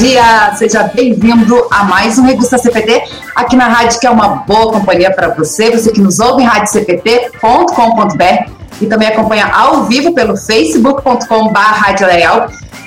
[0.00, 3.02] dia, seja bem-vindo a mais um Regusta CPT
[3.36, 6.46] aqui na rádio que é uma boa companhia para você, você que nos ouve em
[6.46, 8.50] radiocpt.com.br
[8.80, 11.58] e também acompanha ao vivo pelo facebook.com.br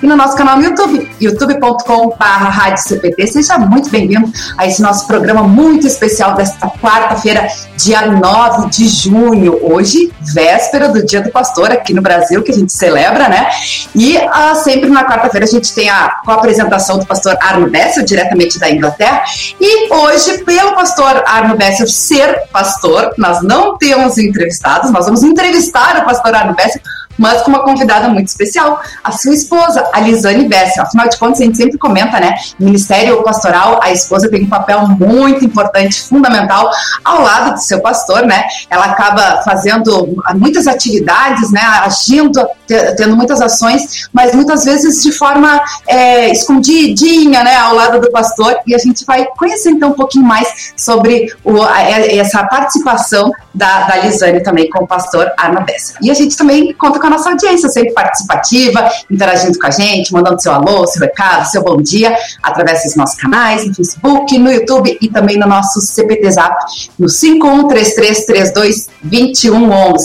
[0.04, 2.78] e no nosso canal no YouTube, youtube.com.br
[3.26, 9.58] Seja muito bem-vindo a esse nosso programa muito especial desta quarta-feira, dia 9 de junho.
[9.62, 13.48] Hoje, véspera do Dia do Pastor aqui no Brasil, que a gente celebra, né?
[13.96, 18.04] E uh, sempre na quarta-feira a gente tem a, a apresentação do pastor Arno Bessel,
[18.04, 19.24] diretamente da Inglaterra.
[19.60, 26.02] E hoje, pelo pastor Arno Bessel ser pastor, nós não temos entrevistados, nós vamos entrevistar
[26.02, 26.82] o pastor Arno Bessel
[27.18, 30.84] mas com uma convidada muito especial, a sua esposa, a Lisane Bessel.
[30.84, 32.36] Afinal de contas, a gente sempre comenta, né?
[32.60, 36.70] Ministério pastoral, a esposa tem um papel muito importante, fundamental,
[37.04, 38.44] ao lado do seu pastor, né?
[38.70, 41.62] Ela acaba fazendo muitas atividades, né?
[41.62, 47.56] Agindo, tendo muitas ações, mas muitas vezes de forma é, escondidinha, né?
[47.58, 48.58] Ao lado do pastor.
[48.66, 53.84] E a gente vai conhecer então um pouquinho mais sobre o, a, essa participação da,
[53.84, 55.96] da Lisane também com o pastor Arna Bessa.
[56.02, 60.14] E a gente também conta com a nossa audiência, sempre participativa, interagindo com a gente,
[60.14, 64.50] mandando seu alô, seu recado, seu bom dia, através dos nossos canais, no Facebook, no
[64.50, 66.56] YouTube e também no nosso CPT Zap,
[66.98, 69.98] no 5133322111.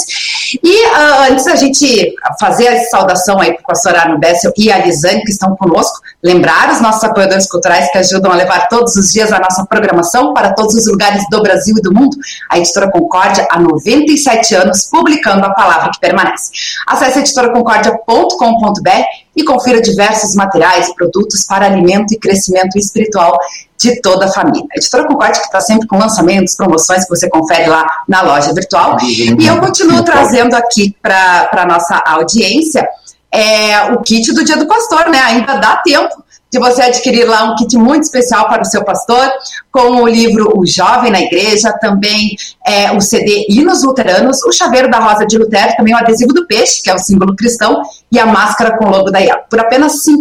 [0.60, 4.72] E uh, antes da gente fazer a saudação aí para o pastor Arno Bessel e
[4.72, 8.96] a Lisane, que estão conosco, lembrar os nossos apoiadores culturais que ajudam a levar todos
[8.96, 12.16] os dias a nossa programação para todos os lugares do Brasil e do mundo.
[12.50, 16.50] A editora Concórdia, há 97 anos, publicando a palavra que permanece.
[16.86, 18.90] Acesse editoraconcordia.com.br
[19.36, 23.38] e confira diversos materiais, produtos para alimento e crescimento espiritual
[23.78, 24.66] de toda a família.
[24.72, 28.52] A Editora Concórdia que está sempre com lançamentos, promoções que você confere lá na loja
[28.52, 28.96] virtual.
[29.00, 32.88] E eu continuo trazendo aqui para a nossa audiência
[33.32, 35.18] é, o kit do Dia do Pastor, né?
[35.18, 39.30] Ainda dá tempo de você adquirir lá um kit muito especial para o seu pastor,
[39.70, 42.34] com o livro O Jovem na Igreja, também
[42.66, 46.46] é, o CD Hinos Luteranos, o chaveiro da Rosa de Lutero, também o adesivo do
[46.46, 49.50] peixe, que é o símbolo cristão, e a máscara com o logo da IAP.
[49.50, 50.14] Por apenas R$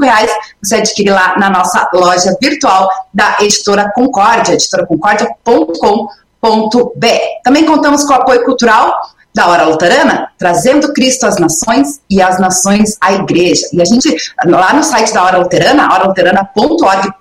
[0.00, 0.30] reais
[0.62, 7.06] você adquire lá na nossa loja virtual da Editora Concórdia, editoraconcórdia.com.br.
[7.42, 8.94] Também contamos com o apoio cultural
[9.34, 13.66] da Hora Luterana, trazendo Cristo às nações e as nações à igreja.
[13.72, 14.14] E a gente,
[14.46, 17.16] lá no site da Hora Luterana, horaluterana.org.br,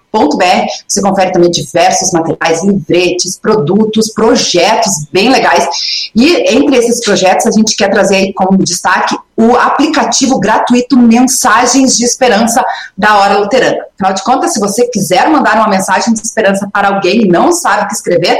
[0.88, 5.68] você confere também diversos materiais, livretes, produtos, projetos bem legais.
[6.16, 12.06] E entre esses projetos, a gente quer trazer como destaque o aplicativo gratuito Mensagens de
[12.06, 12.64] Esperança
[12.96, 13.78] da Hora Luterana.
[13.96, 17.52] Afinal de contas, se você quiser mandar uma mensagem de esperança para alguém e não
[17.52, 18.40] sabe o que escrever,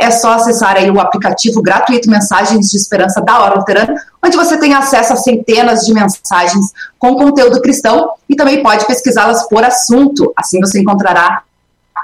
[0.00, 3.94] é só acessar aí o aplicativo gratuito Mensagens de Esperança da Hora Luterana,
[4.24, 9.46] onde você tem acesso a centenas de mensagens com conteúdo cristão e também pode pesquisá-las
[9.48, 10.32] por assunto.
[10.34, 11.42] Assim você encontrará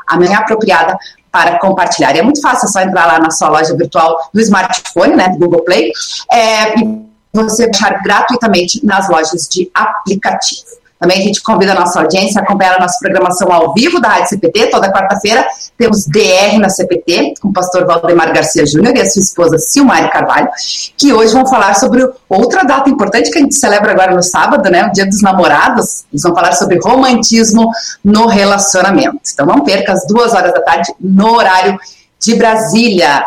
[0.06, 0.98] a manhã apropriada
[1.32, 2.14] para compartilhar.
[2.14, 5.30] E é muito fácil, é só entrar lá na sua loja virtual do smartphone, né,
[5.30, 5.90] do Google Play,
[6.30, 10.85] é, e você baixar gratuitamente nas lojas de aplicativo.
[10.98, 14.08] Também a gente convida a nossa audiência a acompanhar a nossa programação ao vivo da
[14.08, 14.70] Rádio CPT.
[14.70, 15.46] Toda quarta-feira
[15.76, 20.10] temos DR na CPT, com o pastor Valdemar Garcia Júnior e a sua esposa Silmari
[20.10, 20.48] Carvalho,
[20.96, 24.70] que hoje vão falar sobre outra data importante que a gente celebra agora no sábado,
[24.70, 24.86] né?
[24.86, 26.04] O Dia dos Namorados.
[26.10, 27.70] Eles vão falar sobre romantismo
[28.02, 29.20] no relacionamento.
[29.32, 31.78] Então não perca as duas horas da tarde no horário
[32.18, 33.22] de Brasília.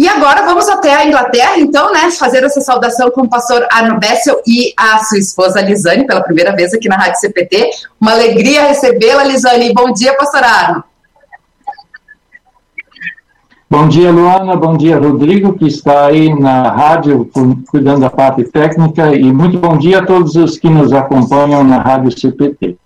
[0.00, 4.00] E agora vamos até a Inglaterra, então, né, fazer essa saudação com o pastor Arno
[4.00, 7.68] Bessel e a sua esposa Lisane, pela primeira vez aqui na Rádio CPT.
[8.00, 9.74] Uma alegria recebê-la, Lisane.
[9.74, 10.84] Bom dia, pastor Arno.
[13.68, 14.56] Bom dia, Luana.
[14.56, 17.30] Bom dia, Rodrigo, que está aí na rádio
[17.70, 19.14] cuidando da parte técnica.
[19.14, 22.78] E muito bom dia a todos os que nos acompanham na Rádio CPT.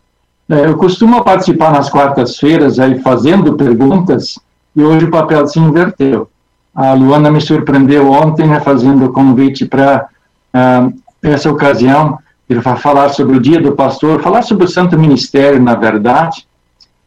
[0.50, 4.36] É, eu costumo participar nas quartas-feiras aí fazendo perguntas
[4.74, 6.28] e hoje o papel se inverteu.
[6.74, 10.08] A Luana me surpreendeu ontem né, fazendo o convite para
[10.52, 10.92] uh,
[11.22, 12.18] essa ocasião,
[12.48, 16.46] vai falar sobre o Dia do Pastor, falar sobre o Santo Ministério, na verdade,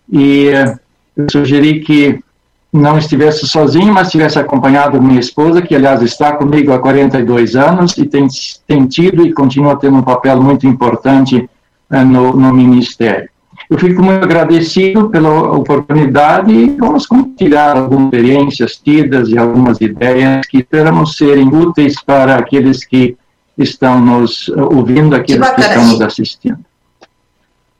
[0.10, 0.80] e uh,
[1.18, 2.24] eu sugeri que
[2.72, 7.98] não estivesse sozinho, mas estivesse acompanhado minha esposa, que aliás está comigo há 42 anos
[7.98, 8.28] e tem,
[8.66, 11.50] tem tido e continua tendo um papel muito importante
[11.92, 13.30] uh, no, no ministério.
[13.70, 20.46] Eu fico muito agradecido pela oportunidade e vamos compartilhar algumas experiências tidas e algumas ideias
[20.48, 23.18] que esperamos serem úteis para aqueles que
[23.58, 26.60] estão nos ouvindo, aqueles que, estão nos assistindo.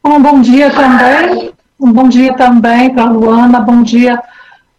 [0.04, 4.22] Um bom dia também, um bom dia também para a Luana, bom dia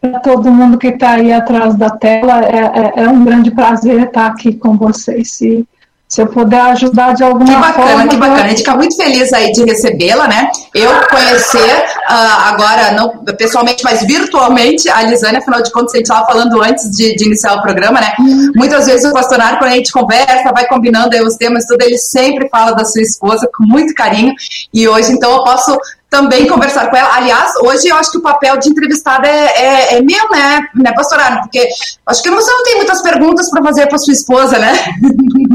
[0.01, 2.45] para todo mundo que está aí atrás da tela.
[2.45, 5.41] É, é, é, um grande prazer estar aqui com vocês.
[5.41, 5.67] E
[6.09, 7.67] se eu puder ajudar de alguma forma.
[7.67, 8.45] Que bacana, forma, que bacana.
[8.45, 10.51] A gente fica muito feliz aí de recebê-la, né?
[10.75, 16.07] Eu conhecer uh, agora, não pessoalmente, mas virtualmente, a Lisane, afinal de contas, a gente
[16.07, 18.15] estava falando antes de, de, iniciar o programa, né?
[18.19, 18.53] Uhum.
[18.57, 21.99] Muitas vezes o pastorário, quando a gente conversa, vai combinando aí os temas, tudo, ele
[21.99, 24.33] sempre fala da sua esposa com muito carinho.
[24.73, 25.79] E hoje, então, eu posso
[26.09, 27.17] também conversar com ela.
[27.17, 30.93] Aliás, hoje eu acho que o papel de entrevistada é, é, é meu, né, né,
[30.93, 31.41] pastorário?
[31.41, 31.69] Porque
[32.07, 34.73] acho que você não tem muitas perguntas para fazer para sua esposa, né?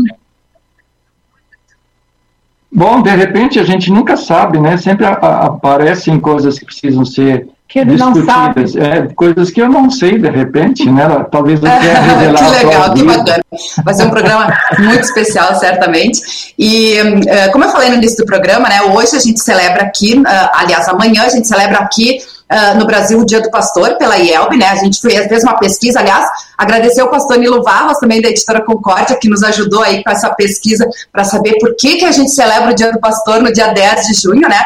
[2.75, 4.77] Bom, de repente a gente nunca sabe, né?
[4.77, 9.89] Sempre a, a, aparecem coisas que precisam ser que discutidas, é, coisas que eu não
[9.89, 11.07] sei de repente, né?
[11.31, 12.37] Talvez eu tenha revelar.
[12.45, 13.43] que legal, que bacana.
[13.83, 16.53] Vai ser um programa muito especial, certamente.
[16.55, 18.79] E uh, como eu falei no início do programa, né?
[18.93, 22.19] Hoje a gente celebra aqui, uh, aliás, amanhã a gente celebra aqui
[22.51, 24.67] uh, no Brasil o Dia do Pastor pela IELB, né?
[24.67, 28.61] A gente fez, fez uma pesquisa, aliás, agradecer ao pastor Nilo Varros, também da editora
[28.61, 32.35] Concórdia, que nos ajudou aí com essa pesquisa para saber por que, que a gente
[32.35, 34.61] celebra o Dia do Pastor no dia 10 de junho, né?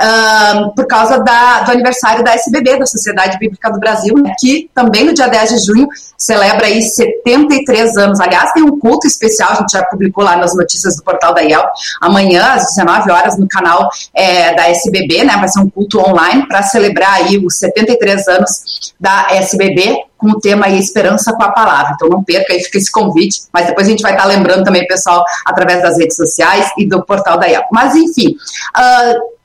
[0.00, 4.70] Uh, por causa da, do aniversário da SBB, da Sociedade Bíblica do Brasil, né, que
[4.72, 8.20] também no dia 10 de junho celebra aí 73 anos.
[8.20, 11.42] Aliás, tem um culto especial, a gente já publicou lá nas notícias do portal da
[11.42, 11.64] IEL,
[12.00, 16.46] amanhã às 19 horas no canal é, da SBB, né, vai ser um culto online
[16.46, 21.50] para celebrar aí os 73 anos da SBB, com o tema aí Esperança com a
[21.50, 21.92] Palavra.
[21.94, 24.86] Então não perca aí, fica esse convite, mas depois a gente vai estar lembrando também,
[24.86, 27.64] pessoal, através das redes sociais e do portal da IEL.
[27.70, 28.34] Mas enfim,
[28.76, 29.37] uh,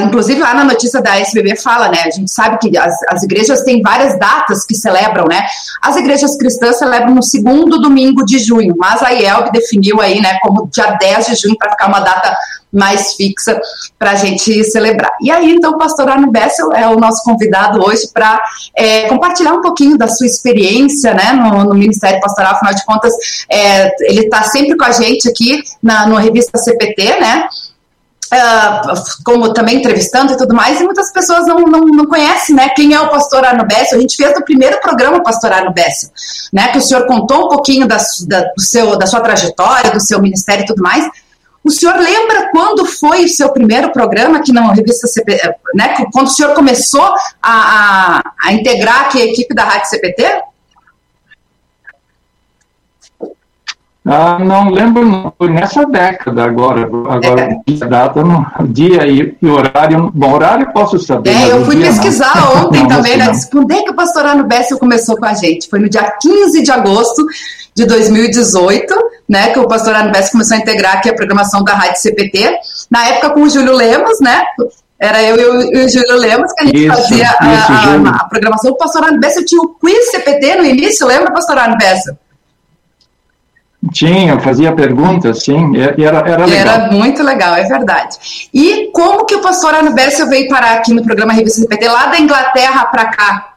[0.00, 2.02] inclusive lá na notícia da SBB fala, né?
[2.04, 5.44] A gente sabe que as, as igrejas têm várias datas que celebram, né?
[5.80, 10.38] As igrejas cristãs celebram no segundo domingo de junho, mas a IELB definiu aí, né,
[10.42, 12.36] como dia 10 de junho para ficar uma data
[12.72, 13.60] mais fixa
[13.98, 15.10] para a gente celebrar.
[15.20, 18.40] E aí, então, o pastor Arno Bessel é o nosso convidado hoje para
[18.76, 23.12] é, compartilhar um pouquinho da sua experiência né, no, no Ministério Pastoral, afinal de contas,
[23.50, 27.48] é, ele está sempre com a gente aqui na revista CPT, né?
[28.32, 32.68] Uh, como também entrevistando e tudo mais, e muitas pessoas não, não, não conhecem, né,
[32.68, 33.98] quem é o pastor Arno Bessel.
[33.98, 36.10] A gente fez o primeiro programa pastor Arno Bessel,
[36.52, 37.96] né, que o senhor contou um pouquinho da,
[38.28, 41.10] da, do seu, da sua trajetória, do seu ministério e tudo mais.
[41.64, 46.28] O senhor lembra quando foi o seu primeiro programa aqui na revista CPT, né, quando
[46.28, 47.12] o senhor começou
[47.42, 50.49] a, a, a integrar aqui a equipe da Rádio CPT?
[54.12, 55.32] Ah, não lembro, não.
[55.38, 56.82] Foi nessa década agora.
[56.82, 57.86] Agora, é.
[57.86, 60.10] data, não, dia e, e, horário.
[60.12, 61.30] Bom, horário posso saber.
[61.30, 62.66] É, eu fui pesquisar não.
[62.66, 63.30] ontem não, também, né?
[63.52, 65.70] Quando é que o pastorano Bessel começou com a gente?
[65.70, 67.24] Foi no dia 15 de agosto
[67.72, 68.92] de 2018,
[69.28, 69.52] né?
[69.52, 72.58] Que o pastorano Bessel começou a integrar aqui a programação da Rádio CPT.
[72.90, 74.42] Na época com o Júlio Lemos, né?
[74.98, 78.24] Era eu e o, Júlio Lemos que a gente isso, fazia isso, a, a, a,
[78.24, 78.72] programação.
[78.72, 82.16] O pastorano Bessel tinha o quiz CPT no início, lembra, pastorano Bessel?
[83.92, 86.74] Tinha, fazia perguntas, sim, era, era legal.
[86.74, 88.48] Era muito legal, é verdade.
[88.52, 92.06] E como que o pastor Arno Bessel veio parar aqui no programa Revista CPT, lá
[92.06, 93.54] da Inglaterra para cá?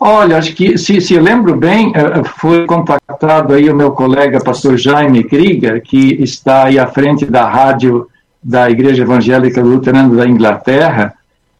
[0.00, 4.76] Olha, acho que, se, se lembro bem, eh, foi contactado aí o meu colega, pastor
[4.76, 8.08] Jaime Krieger, que está aí à frente da rádio
[8.42, 11.14] da Igreja Evangélica Luterana da Inglaterra,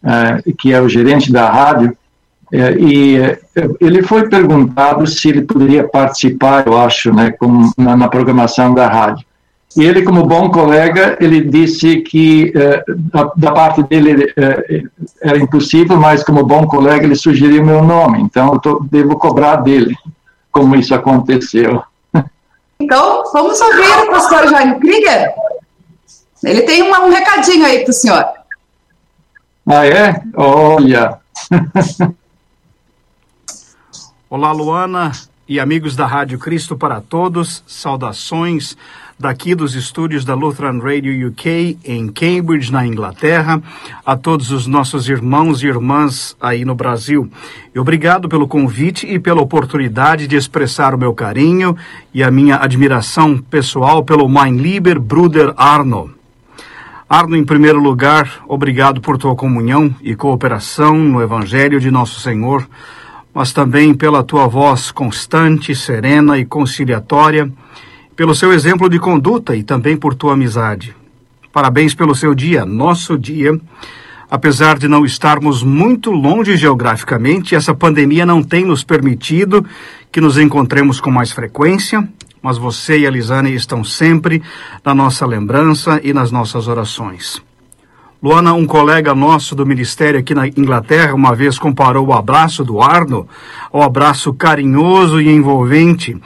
[0.05, 1.97] eh, que é o gerente da rádio,
[2.53, 3.39] e é,
[3.81, 8.88] ele foi perguntado se ele poderia participar, eu acho, né, com, na, na, programação da
[8.88, 9.26] rádio.
[9.76, 14.83] E ele, como bom colega, ele disse que é, da, da, parte dele é,
[15.23, 18.23] era impossível, mas como bom colega ele sugeriu meu nome.
[18.23, 19.95] Então eu tô, devo cobrar dele
[20.50, 21.83] como isso aconteceu.
[22.81, 25.35] Então vamos ouvir o pastor Jaime Krieger.
[26.43, 28.25] Ele tem um, um recadinho aí para o senhor.
[29.67, 30.23] Ah é?
[30.35, 31.19] Olha.
[34.30, 35.11] Olá, Luana
[35.49, 37.64] e amigos da Rádio Cristo para Todos.
[37.66, 38.76] Saudações
[39.18, 43.62] daqui dos estúdios da Lutheran Radio UK em Cambridge, na Inglaterra,
[44.04, 47.30] a todos os nossos irmãos e irmãs aí no Brasil.
[47.75, 51.75] E obrigado pelo convite e pela oportunidade de expressar o meu carinho
[52.12, 56.11] e a minha admiração pessoal pelo Mein Lieber Bruder Arno.
[57.08, 62.68] Arno, em primeiro lugar, obrigado por tua comunhão e cooperação no Evangelho de Nosso Senhor
[63.38, 67.49] mas também pela tua voz constante, serena e conciliatória,
[68.16, 70.92] pelo seu exemplo de conduta e também por tua amizade.
[71.52, 73.57] Parabéns pelo seu dia, nosso dia.
[74.28, 79.64] Apesar de não estarmos muito longe geograficamente, essa pandemia não tem nos permitido
[80.11, 82.09] que nos encontremos com mais frequência,
[82.42, 84.42] mas você e a Lisane estão sempre
[84.85, 87.40] na nossa lembrança e nas nossas orações.
[88.21, 92.83] Luana, um colega nosso do ministério aqui na Inglaterra, uma vez comparou o abraço do
[92.83, 93.29] Arno
[93.73, 96.17] ao abraço carinhoso e envolvente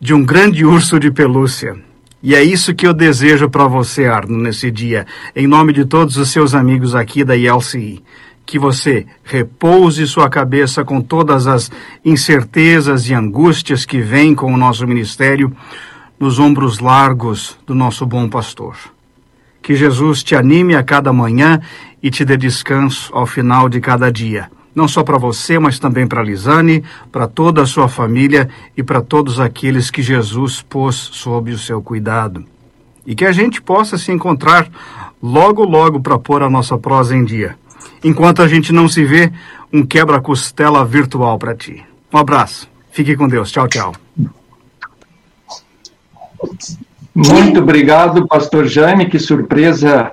[0.00, 1.76] de um grande urso de pelúcia.
[2.22, 5.06] E é isso que eu desejo para você, Arno, nesse dia,
[5.36, 8.02] em nome de todos os seus amigos aqui da ILCI.
[8.46, 11.70] Que você repouse sua cabeça com todas as
[12.02, 15.54] incertezas e angústias que vêm com o nosso ministério
[16.18, 18.74] nos ombros largos do nosso bom pastor.
[19.62, 21.60] Que Jesus te anime a cada manhã
[22.02, 24.50] e te dê descanso ao final de cada dia.
[24.74, 29.00] Não só para você, mas também para Lisane, para toda a sua família e para
[29.02, 32.44] todos aqueles que Jesus pôs sob o seu cuidado.
[33.06, 34.68] E que a gente possa se encontrar
[35.22, 37.56] logo, logo para pôr a nossa prosa em dia.
[38.02, 39.30] Enquanto a gente não se vê,
[39.72, 41.84] um quebra-costela virtual para ti.
[42.12, 42.68] Um abraço.
[42.90, 43.50] Fique com Deus.
[43.50, 43.94] Tchau, tchau.
[47.14, 50.12] Muito obrigado, pastor Jaime, que surpresa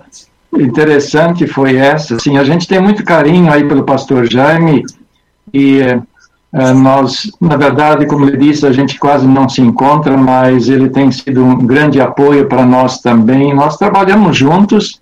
[0.54, 2.20] interessante foi essa.
[2.20, 4.84] Sim, a gente tem muito carinho aí pelo pastor Jaime
[5.54, 10.68] e uh, nós, na verdade, como ele disse, a gente quase não se encontra, mas
[10.68, 13.54] ele tem sido um grande apoio para nós também.
[13.54, 15.00] Nós trabalhamos juntos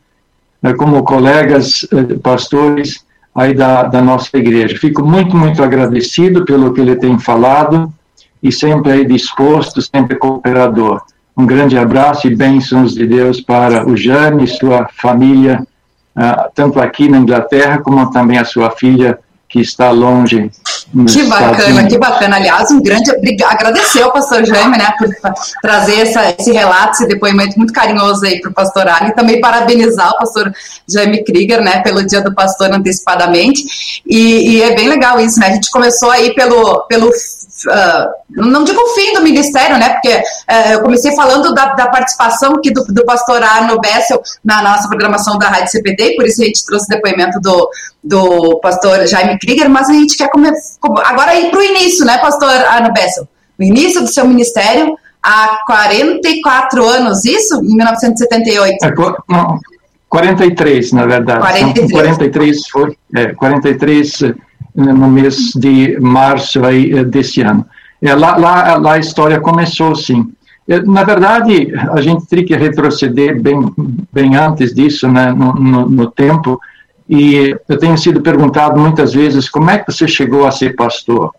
[0.63, 4.77] uh, como colegas uh, pastores aí da, da nossa igreja.
[4.77, 7.91] Fico muito, muito agradecido pelo que ele tem falado
[8.41, 11.01] e sempre aí disposto, sempre cooperador.
[11.37, 15.65] Um grande abraço e bênçãos de Deus para o Jane e sua família,
[16.15, 20.51] uh, tanto aqui na Inglaterra como também a sua filha que está longe.
[21.07, 22.35] Que bacana, que bacana.
[22.37, 23.11] Aliás, um grande
[23.45, 25.09] agradecer ao pastor Jaime, né, por
[25.61, 29.39] trazer essa, esse relato, esse depoimento muito carinhoso aí para o pastor Ali, e também
[29.39, 30.51] parabenizar o pastor
[30.87, 35.47] Jaime Krieger, né, pelo dia do pastor antecipadamente, e, e é bem legal isso, né,
[35.47, 37.11] a gente começou aí pelo, pelo
[37.65, 39.89] Uh, não digo o fim do ministério, né?
[39.89, 44.61] Porque uh, eu comecei falando da, da participação aqui do, do pastor Arno Bessel na,
[44.61, 47.69] na, nossa programação da Rádio CPD, por isso a gente trouxe o depoimento do,
[48.03, 50.53] do pastor Jaime Krieger, mas a gente quer comer,
[51.05, 53.27] agora ir para o início, né, pastor Arno Bessel?
[53.57, 57.55] O início do seu ministério há 44 anos, isso?
[57.63, 58.85] Em 1978?
[58.85, 58.93] É,
[59.27, 59.59] não,
[60.09, 61.39] 43, na verdade.
[61.39, 64.19] 43, 43 foi, é, 43
[64.77, 67.65] no mês de março aí, eh, desse ano.
[68.01, 70.31] É, lá, lá, lá a história começou, sim.
[70.67, 73.73] É, na verdade, a gente teria que retroceder bem,
[74.13, 76.59] bem antes disso, né, no, no, no tempo,
[77.09, 81.33] e eu tenho sido perguntado muitas vezes como é que você chegou a ser pastor.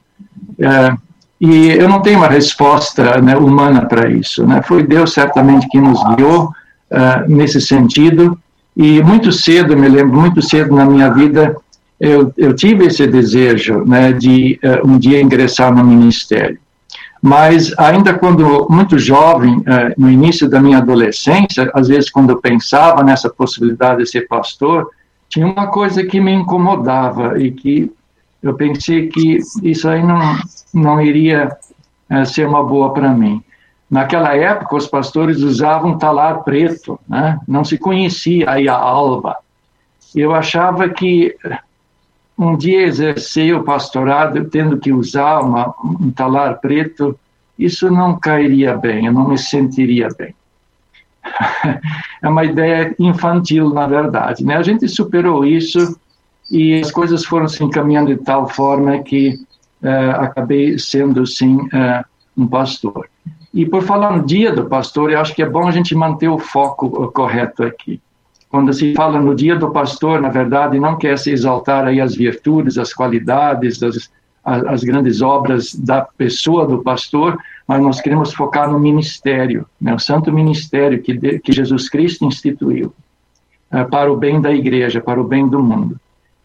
[0.58, 0.96] É,
[1.40, 4.44] e eu não tenho uma resposta né, humana para isso.
[4.44, 4.60] Né?
[4.62, 8.38] Foi Deus certamente que nos guiou uh, nesse sentido.
[8.76, 11.56] E muito cedo, me lembro, muito cedo na minha vida,
[12.00, 16.58] eu, eu tive esse desejo né, de uh, um dia ingressar no ministério.
[17.20, 19.64] Mas ainda quando muito jovem, uh,
[19.96, 24.88] no início da minha adolescência, às vezes quando eu pensava nessa possibilidade de ser pastor,
[25.28, 27.92] tinha uma coisa que me incomodava e que
[28.40, 30.38] eu pensei que isso aí não,
[30.72, 31.50] não iria
[32.10, 33.42] uh, ser uma boa para mim.
[33.90, 37.40] Naquela época, os pastores usavam talar preto, né?
[37.48, 39.38] não se conhecia aí a alba.
[40.14, 41.34] Eu achava que
[42.38, 47.18] um dia exercer o pastorado tendo que usar uma, um talar preto,
[47.58, 50.34] isso não cairia bem, eu não me sentiria bem.
[52.22, 54.44] é uma ideia infantil, na verdade.
[54.44, 54.56] Né?
[54.56, 55.98] A gente superou isso
[56.50, 59.34] e as coisas foram se encaminhando de tal forma que
[59.82, 62.04] uh, acabei sendo, sim, uh,
[62.36, 63.08] um pastor.
[63.52, 66.28] E por falar no dia do pastor, eu acho que é bom a gente manter
[66.28, 68.00] o foco correto aqui.
[68.48, 72.14] Quando se fala no dia do pastor, na verdade, não quer se exaltar aí as
[72.14, 74.10] virtudes, as qualidades, as,
[74.42, 79.98] as grandes obras da pessoa do pastor, mas nós queremos focar no ministério, né, o
[79.98, 82.94] santo ministério que, de, que Jesus Cristo instituiu
[83.70, 86.00] uh, para o bem da igreja, para o bem do mundo.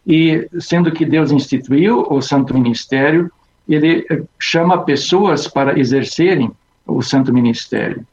[0.05, 3.31] E sendo que Deus instituiu o santo ministério,
[3.69, 6.51] ele eh, chama pessoas para exercerem
[6.85, 8.05] o santo ministério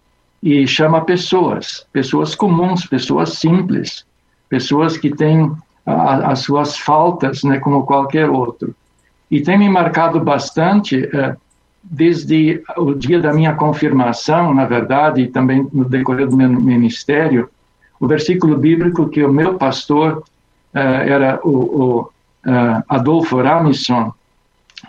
[0.43, 4.07] e chama pessoas, pessoas comuns, pessoas simples,
[4.49, 5.53] pessoas que têm
[5.85, 8.75] a, as suas faltas, né, como qualquer outro.
[9.31, 11.37] E tem me marcado bastante uh,
[11.83, 17.49] desde o dia da minha confirmação, na verdade, e também no decorrer do meu ministério,
[17.99, 20.19] o versículo bíblico que o meu pastor
[20.75, 24.13] uh, era o, o uh, Adolfo Ramison,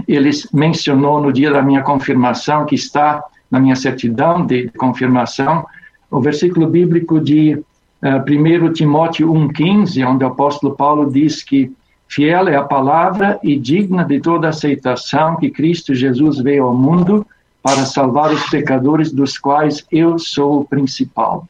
[0.07, 5.65] ele mencionou no dia da minha confirmação que está na minha certidão de confirmação,
[6.09, 7.63] o versículo bíblico de uh,
[8.01, 11.71] eh, 1 Timóteo 1,15, onde o apóstolo Paulo diz que
[12.07, 17.25] fiel é a palavra e digna de toda aceitação que Cristo Jesus veio ao mundo
[17.61, 21.47] para salvar os pecadores, dos quais eu sou o principal.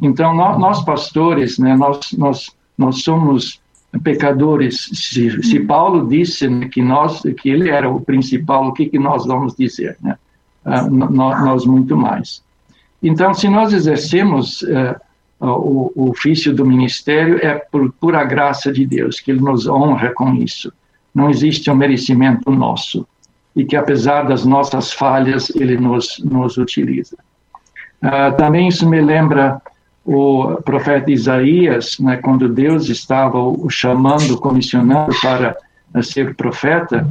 [0.00, 3.60] Então, nós, nós pastores, né, nós, nós nós somos
[4.02, 4.90] pecadores.
[4.92, 8.98] Se, se Paulo disse né, que nós, que ele era o principal, o que, que
[8.98, 9.96] nós vamos dizer?
[10.02, 10.18] Né?
[10.64, 12.42] Uh, nós muito mais.
[13.02, 14.96] Então, se nós exercemos uh,
[15.38, 20.10] o, o, ofício do ministério, é por pura graça de Deus, que Ele nos honra
[20.14, 20.72] com isso.
[21.14, 23.06] Não existe um merecimento nosso.
[23.54, 27.16] E que, apesar das nossas falhas, Ele nos, nos utiliza.
[28.02, 29.60] Uh, também isso me lembra
[30.04, 35.56] o profeta Isaías, né, quando Deus estava o chamando, comissionando para
[36.02, 37.08] ser profeta,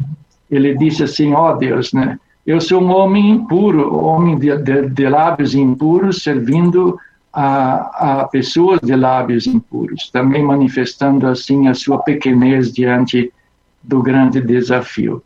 [0.49, 4.89] ele disse assim: Ó oh, Deus, né, eu sou um homem impuro, homem de, de,
[4.89, 6.99] de lábios impuros, servindo
[7.31, 13.31] a, a, pessoas de lábios impuros, também manifestando assim a sua pequenez diante
[13.81, 15.23] do grande desafio.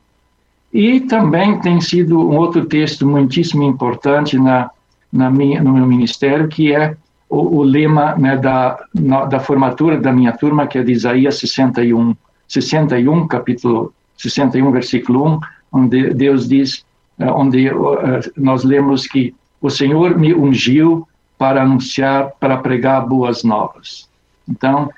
[0.71, 4.69] E também tem sido um outro texto muitíssimo importante na,
[5.11, 6.95] na minha, no meu ministério, que é
[7.29, 11.39] o, o lema né, da, na, da formatura da minha turma, que é de Isaías
[11.39, 12.15] 61,
[12.47, 15.39] 61, capítulo 61, versículo 1,
[15.71, 16.85] onde Deus diz,
[17.19, 21.07] onde uh, nós lemos que o Senhor me ungiu
[21.37, 24.07] para anunciar, para pregar boas novas.
[24.47, 24.89] Então,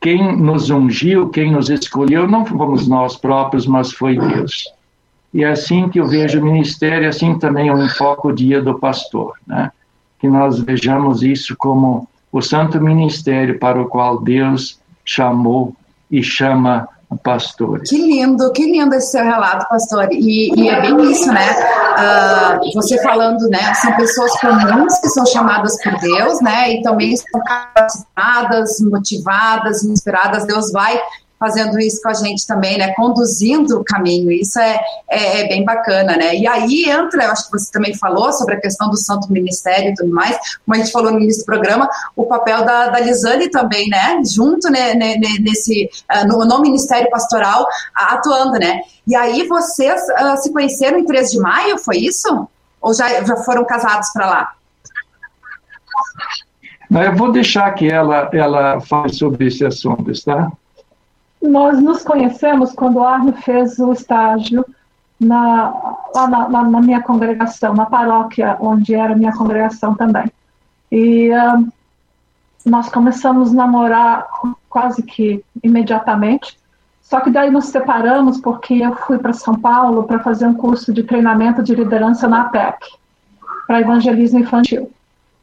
[0.00, 4.72] quem nos ungiu, quem nos escolheu, não fomos nós próprios, mas foi Deus.
[5.32, 8.78] E é assim que eu vejo o ministério, assim também eu enfoco o dia do
[8.78, 9.70] pastor, né?
[10.18, 15.74] que nós vejamos isso como o santo ministério para o qual Deus chamou
[16.10, 16.88] e chama
[17.18, 17.88] pastores.
[17.88, 20.08] Que lindo, que lindo esse seu relato, pastor.
[20.12, 21.50] E, e é bem isso, né?
[21.98, 23.74] Uh, você falando, né?
[23.74, 26.74] São pessoas comuns que são chamadas por Deus, né?
[26.74, 30.46] E também estão capacitadas, motivadas, inspiradas.
[30.46, 31.00] Deus vai
[31.40, 32.92] fazendo isso com a gente também, né?
[32.92, 34.30] Conduzindo o caminho.
[34.30, 34.78] Isso é,
[35.08, 36.36] é, é, bem bacana, né?
[36.36, 39.90] E aí entra, eu acho que você também falou sobre a questão do Santo Ministério
[39.90, 43.00] e tudo mais, como a gente falou no início do programa, o papel da, da
[43.00, 44.20] Lisane também, né?
[44.22, 44.92] Junto né,
[45.40, 48.82] nesse, uh, no, no, Ministério Pastoral, atuando, né?
[49.06, 52.46] E aí vocês uh, se conheceram em 3 de maio, foi isso?
[52.82, 54.52] Ou já, já foram casados para lá?
[56.90, 60.52] Eu vou deixar que ela, ela fale sobre esse assunto, tá?
[61.42, 64.64] Nós nos conhecemos quando o Arno fez o estágio
[65.18, 65.70] na,
[66.14, 70.30] lá na, na, na, minha congregação, na paróquia onde era minha congregação também.
[70.90, 71.66] E uh,
[72.64, 74.26] nós começamos a namorar
[74.68, 76.58] quase que imediatamente,
[77.02, 80.92] só que daí nos separamos porque eu fui para São Paulo para fazer um curso
[80.92, 82.86] de treinamento de liderança na APEC,
[83.66, 84.90] para evangelismo infantil.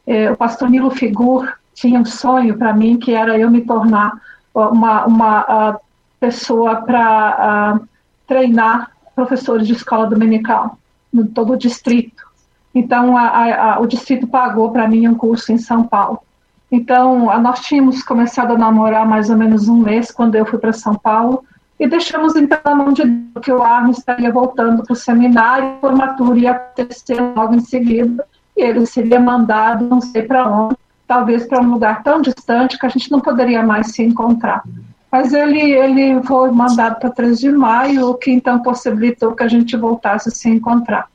[0.06, 4.14] E, o pastor Nilo Figur tinha um sonho para mim que era eu me tornar
[4.54, 5.80] uma, uma uh,
[6.20, 7.88] pessoa para uh,
[8.28, 10.78] treinar professores de escola dominical
[11.12, 12.24] no todo o distrito.
[12.74, 16.20] Então, a, a, o distrito pagou para mim um curso em São Paulo.
[16.72, 20.74] Então, nós tínhamos começado a namorar mais ou menos um mês quando eu fui para
[20.74, 21.44] São Paulo
[21.80, 25.76] e deixamos então na mão de Deus que o Arno estaria voltando para o seminário,
[25.78, 28.26] a formatura ia acontecer logo em seguida
[28.56, 30.76] e ele seria mandado não sei para onde,
[31.08, 34.64] talvez para um lugar tão distante que a gente não poderia mais se encontrar.
[35.18, 39.48] Mas ele, ele foi mandado para 3 de maio, o que então possibilitou que a
[39.48, 41.08] gente voltasse a se encontrar.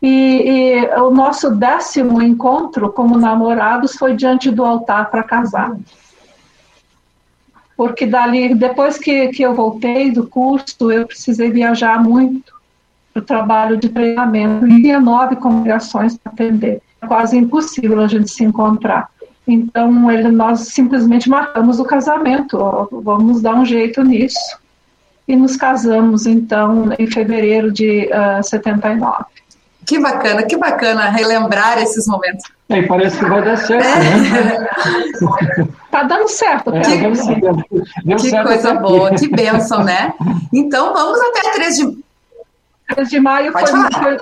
[0.00, 5.76] E, e o nosso décimo encontro como namorados foi diante do altar para casar.
[7.76, 12.54] Porque dali, depois que, que eu voltei do curso, eu precisei viajar muito
[13.12, 14.66] para o trabalho de treinamento.
[14.66, 16.80] E tinha nove congregações para atender.
[17.02, 19.10] É quase impossível a gente se encontrar.
[19.46, 24.58] Então, ele, nós simplesmente marcamos o casamento, ó, vamos dar um jeito nisso.
[25.26, 29.24] E nos casamos, então, em fevereiro de uh, ah, 79.
[29.86, 32.44] Que bacana, que bacana relembrar esses momentos.
[32.68, 33.98] É, parece que vai dar certo, é.
[33.98, 34.68] né?
[35.90, 36.74] tá dando certo.
[36.74, 40.14] É, que, que certo coisa boa, que bênção, né?
[40.52, 41.98] Então, vamos até 3 de...
[42.94, 44.18] 3 de maio Pode foi, foi,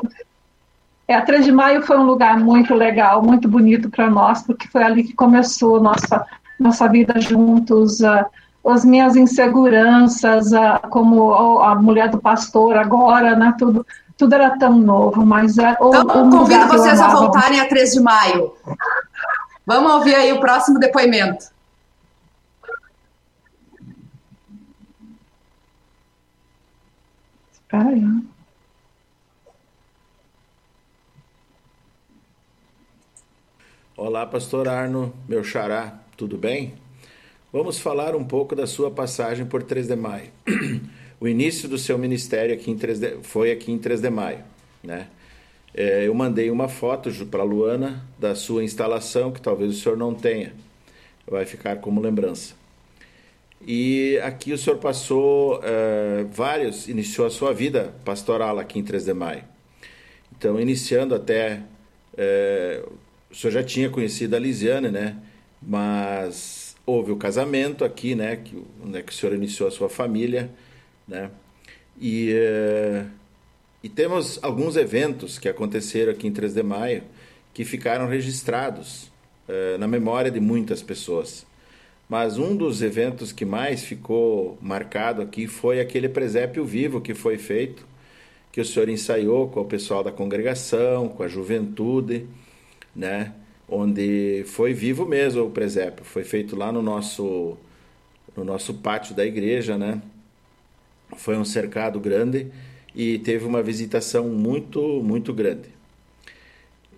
[1.10, 4.68] é, a 3 de maio foi um lugar muito legal, muito bonito para nós, porque
[4.68, 6.24] foi ali que começou nossa,
[6.56, 8.24] nossa vida juntos, uh,
[8.64, 13.84] as minhas inseguranças, uh, como a mulher do pastor agora, né, tudo,
[14.16, 15.72] tudo era tão novo, mas é.
[15.72, 18.54] Então, o convido vocês a voltarem a 3 de maio.
[19.66, 21.46] Vamos ouvir aí o próximo depoimento.
[27.52, 28.30] Espera aí.
[34.02, 36.72] Olá, pastor Arno, meu xará, tudo bem?
[37.52, 40.30] Vamos falar um pouco da sua passagem por 3 de maio.
[41.20, 44.42] O início do seu ministério aqui em 3 de, foi aqui em 3 de maio,
[44.82, 45.06] né?
[45.74, 50.14] É, eu mandei uma foto para Luana da sua instalação, que talvez o senhor não
[50.14, 50.54] tenha,
[51.28, 52.54] vai ficar como lembrança.
[53.66, 59.04] E aqui o senhor passou uh, vários, iniciou a sua vida pastoral aqui em 3
[59.04, 59.44] de Maio.
[60.34, 61.60] Então, iniciando até,
[62.14, 62.92] uh,
[63.30, 65.16] o senhor já tinha conhecido a Lisiane, né?
[65.62, 68.36] Mas houve o casamento aqui, né?
[68.36, 70.50] Que, né, que o senhor iniciou a sua família,
[71.06, 71.30] né?
[72.00, 73.10] E, uh,
[73.82, 77.02] e temos alguns eventos que aconteceram aqui em 3 de Maio
[77.52, 79.10] que ficaram registrados
[79.80, 81.44] na memória de muitas pessoas.
[82.10, 87.38] Mas um dos eventos que mais ficou marcado aqui foi aquele presépio vivo que foi
[87.38, 87.86] feito,
[88.50, 92.26] que o senhor ensaiou com o pessoal da congregação, com a juventude,
[92.94, 93.32] né?
[93.68, 96.04] Onde foi vivo mesmo o presépio.
[96.04, 97.56] Foi feito lá no nosso,
[98.36, 100.00] no nosso pátio da igreja, né?
[101.16, 102.48] Foi um cercado grande
[102.94, 105.68] e teve uma visitação muito, muito grande.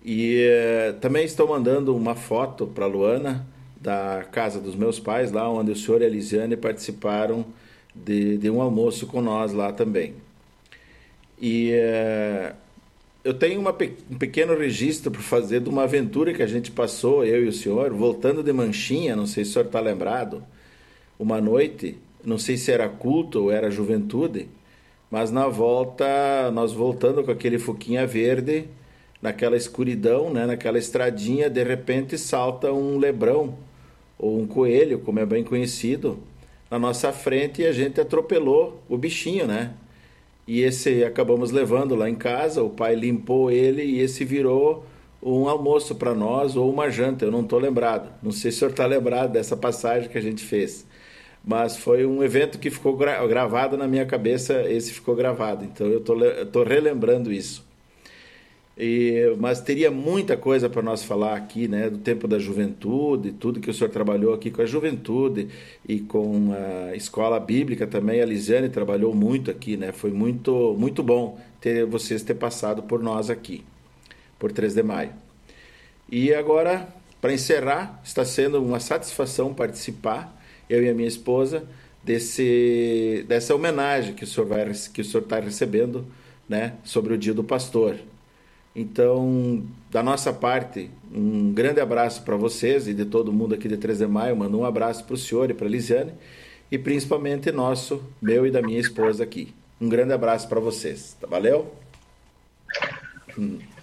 [0.03, 3.47] E eh, também estou mandando uma foto para Luana
[3.79, 7.45] da casa dos meus pais, lá onde o senhor e a Lisiane participaram
[7.93, 10.13] de, de um almoço com nós lá também.
[11.39, 12.53] E é,
[13.23, 13.71] eu tenho uma,
[14.11, 17.53] um pequeno registro para fazer de uma aventura que a gente passou, eu e o
[17.53, 20.43] senhor, voltando de Manchinha, não sei se o senhor está lembrado,
[21.17, 24.47] uma noite, não sei se era culto ou era juventude,
[25.09, 28.65] mas na volta, nós voltando com aquele fuquinha verde,
[29.21, 33.57] naquela escuridão, né, naquela estradinha, de repente salta um lebrão
[34.19, 36.19] ou um coelho, como é bem conhecido,
[36.69, 39.73] na nossa frente e a gente atropelou o bichinho, né?
[40.47, 44.85] E esse acabamos levando lá em casa, o pai limpou ele e esse virou
[45.21, 48.11] um almoço para nós ou uma janta, eu não estou lembrado.
[48.21, 50.85] Não sei se o senhor está lembrado dessa passagem que a gente fez.
[51.45, 55.63] Mas foi um evento que ficou gra gravado na minha cabeça, esse ficou gravado.
[55.65, 57.65] Então eu estou relembrando isso.
[58.75, 63.59] E, mas teria muita coisa para nós falar aqui, né, do tempo da juventude, tudo
[63.59, 65.47] que o senhor trabalhou aqui com a juventude
[65.87, 68.21] e com a escola bíblica também.
[68.21, 69.91] A Lisiane trabalhou muito aqui, né?
[69.91, 73.63] Foi muito, muito bom ter vocês ter passado por nós aqui,
[74.39, 75.11] por 3 de maio.
[76.09, 76.87] E agora,
[77.21, 80.35] para encerrar, está sendo uma satisfação participar,
[80.69, 81.63] eu e a minha esposa,
[82.03, 86.05] desse, dessa homenagem que o senhor está recebendo,
[86.49, 87.97] né, sobre o Dia do Pastor.
[88.75, 93.77] Então, da nossa parte, um grande abraço para vocês e de todo mundo aqui de
[93.77, 94.35] 3 de Maio.
[94.35, 96.13] Mando um abraço para o senhor e para a Lisiane
[96.71, 99.53] e principalmente nosso, meu e da minha esposa aqui.
[99.79, 101.15] Um grande abraço para vocês.
[101.21, 101.71] Tá, valeu?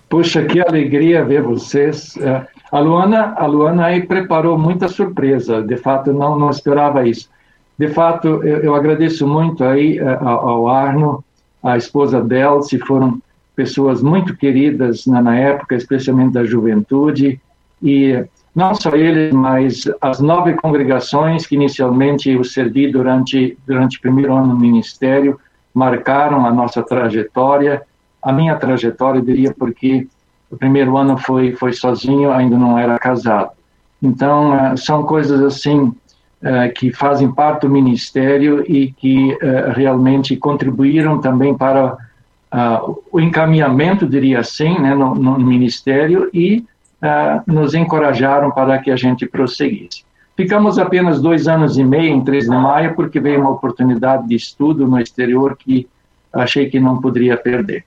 [0.08, 2.16] Puxa, que alegria ver vocês.
[2.16, 5.62] É, a Luana, a Luana aí preparou muita surpresa.
[5.62, 7.30] De fato, não, não esperava isso.
[7.78, 11.24] De fato, eu, eu agradeço muito aí é, ao Arno,
[11.62, 13.22] a esposa dela, se foram
[13.60, 17.38] pessoas muito queridas na, na época, especialmente da juventude,
[17.82, 24.00] e não só eles, mas as nove congregações que inicialmente eu servi durante, durante o
[24.00, 25.38] primeiro ano no ministério,
[25.74, 27.82] marcaram a nossa trajetória,
[28.22, 30.08] a minha trajetória, eu diria, porque
[30.50, 33.50] o primeiro ano foi, foi sozinho, ainda não era casado.
[34.02, 40.34] Então, uh, são coisas assim uh, que fazem parte do ministério e que uh, realmente
[40.34, 41.94] contribuíram também para
[42.52, 46.64] uh, o encaminhamento, diria assim, né, no, no ministério e
[47.02, 50.04] uh, nos encorajaram para que a gente prosseguisse.
[50.36, 54.34] Ficamos apenas dois anos e meio em 3 de maio, porque veio uma oportunidade de
[54.34, 55.86] estudo no exterior que
[56.32, 57.84] achei que não poderia perder.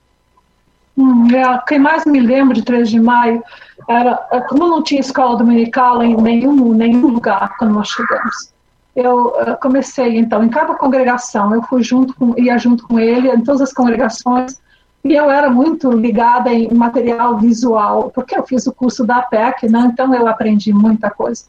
[0.95, 3.41] Hum, é, quem mais me lembra de 3 de maio
[3.89, 4.15] era,
[4.47, 8.52] como não tinha escola dominical em nenhum, nenhum lugar quando nós chegamos
[8.95, 13.41] eu comecei então em cada congregação eu fui junto com ia junto com ele em
[13.41, 14.61] todas as congregações
[15.03, 19.67] e eu era muito ligada em material visual porque eu fiz o curso da PEC
[19.67, 19.89] né?
[19.91, 21.45] então eu aprendi muita coisa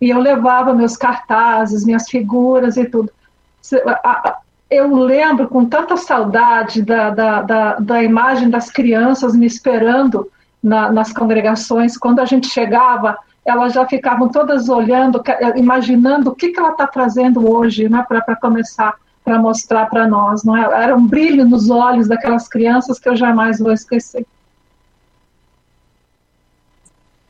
[0.00, 3.10] e eu levava meus cartazes minhas figuras e tudo
[4.70, 10.30] eu lembro com tanta saudade da, da, da, da imagem das crianças me esperando
[10.62, 15.22] na, nas congregações quando a gente chegava elas já ficavam todas olhando,
[15.56, 20.44] imaginando o que, que ela está trazendo hoje, né, para começar, para mostrar para nós.
[20.44, 20.62] Não é?
[20.82, 24.26] Era um brilho nos olhos daquelas crianças que eu jamais vou esquecer.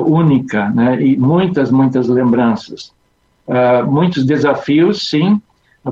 [0.00, 1.00] única, né?
[1.00, 2.92] e muitas, muitas lembranças.
[3.46, 5.40] Uh, muitos desafios, sim,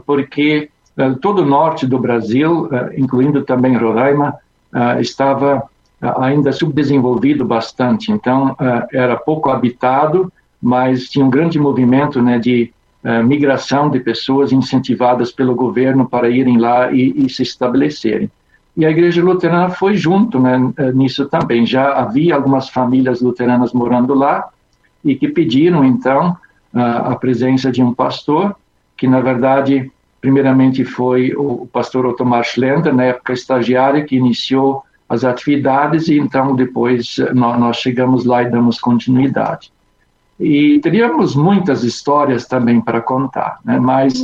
[0.04, 4.34] porque uh, todo o norte do Brasil, incluindo também Roraima,
[5.00, 5.62] estava
[6.18, 8.54] ainda subdesenvolvido bastante, então
[8.92, 12.70] era pouco habitado, mas tinha um grande movimento né, de
[13.06, 18.28] uh, migração de pessoas incentivadas pelo governo para irem lá e, e, se estabelecerem.
[18.76, 21.64] E a igreja luterana foi junto né, eh, nisso também.
[21.64, 24.50] Já havia algumas famílias luteranas morando lá
[25.02, 26.36] e que pediram, então,
[26.74, 26.78] uh,
[27.12, 28.54] a presença de um pastor,
[28.94, 29.90] que, na verdade,
[30.20, 36.54] primeiramente foi o pastor Otomar Schlender, na época estagiário, que iniciou as atividades e, então,
[36.54, 39.72] depois nós, nós chegamos lá e damos continuidade.
[40.38, 43.78] E teríamos muitas histórias também para contar, né?
[43.78, 44.22] mas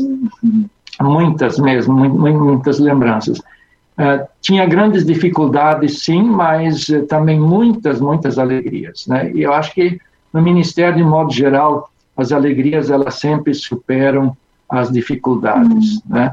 [1.00, 3.38] muitas mesmo, muitas lembranças.
[3.38, 9.06] Uh, tinha grandes dificuldades, sim, mas uh, também muitas, muitas alegrias.
[9.06, 9.30] Né?
[9.34, 9.98] E eu acho que
[10.32, 14.36] no Ministério, de modo geral, as alegrias elas sempre superam
[14.68, 15.96] as dificuldades.
[15.96, 16.02] Uhum.
[16.08, 16.32] Né?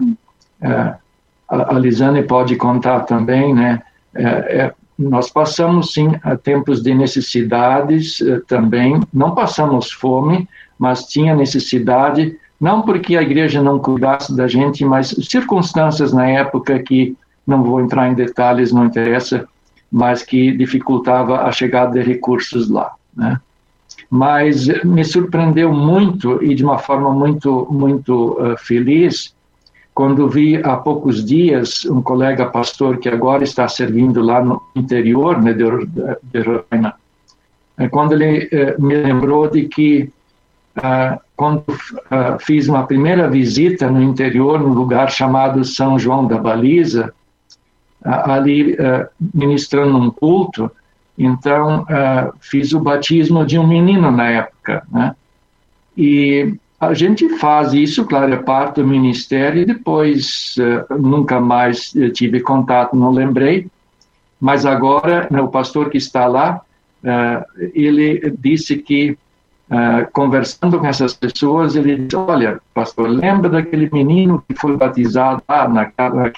[0.61, 1.09] Uh,
[1.49, 3.81] a, a Lisane pode contar também, né?
[4.15, 9.01] É, nós passamos, sim, a tempos de necessidades eh, também.
[9.13, 10.45] Não passamos fome,
[10.77, 16.77] mas tinha necessidade, não porque a igreja não cuidasse da gente, mas circunstâncias na época
[16.79, 17.15] que,
[17.47, 19.47] não vou entrar em detalhes, não interessa,
[19.89, 23.39] mas que dificultava a chegada de recursos lá, né?
[24.09, 29.33] Mas me surpreendeu muito e de uma forma muito, muito uh, feliz
[29.99, 35.41] quando vi há poucos dias um colega pastor que agora está servindo lá no interior
[35.41, 35.65] né, de,
[36.23, 36.93] de Roraima,
[37.77, 40.09] é, quando ele eh, me lembrou de que
[40.77, 41.65] ah, quando
[42.09, 47.13] ah, fiz uma primeira visita no interior, num lugar chamado São João da Baliza,
[48.01, 50.71] ah, ali eh, ministrando um culto,
[51.17, 51.85] então
[52.39, 55.13] fiz o batismo de um menino na época, né?
[55.97, 61.93] E a gente faz isso, claro, é parte do ministério, e depois uh, nunca mais
[61.95, 63.67] eh, tive contato, não lembrei,
[64.39, 66.61] mas agora o pastor que está lá,
[67.03, 69.17] uh, ele disse que,
[69.69, 75.43] uh, conversando com essas pessoas, ele disse, olha, pastor, lembra daquele menino que foi batizado
[75.49, 75.67] lá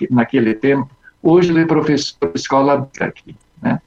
[0.09, 0.89] naquele tempo?
[1.21, 3.79] Hoje ele é professor de escola aqui, né?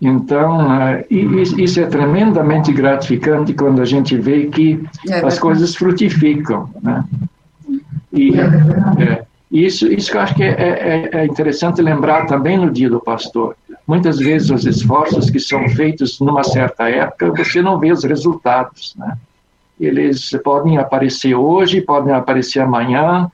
[0.00, 6.68] Então, uh, isso é tremendamente gratificante quando a gente vê que é as coisas frutificam.
[6.82, 7.04] Né?
[8.12, 12.70] E é, isso, isso que eu acho que é, é, é, interessante lembrar também no
[12.70, 13.56] dia do pastor.
[13.86, 18.94] Muitas vezes os esforços que são feitos numa certa época, você não vê os resultados.
[18.98, 19.16] Né?
[19.80, 23.30] Eles podem aparecer hoje, podem aparecer amanhã,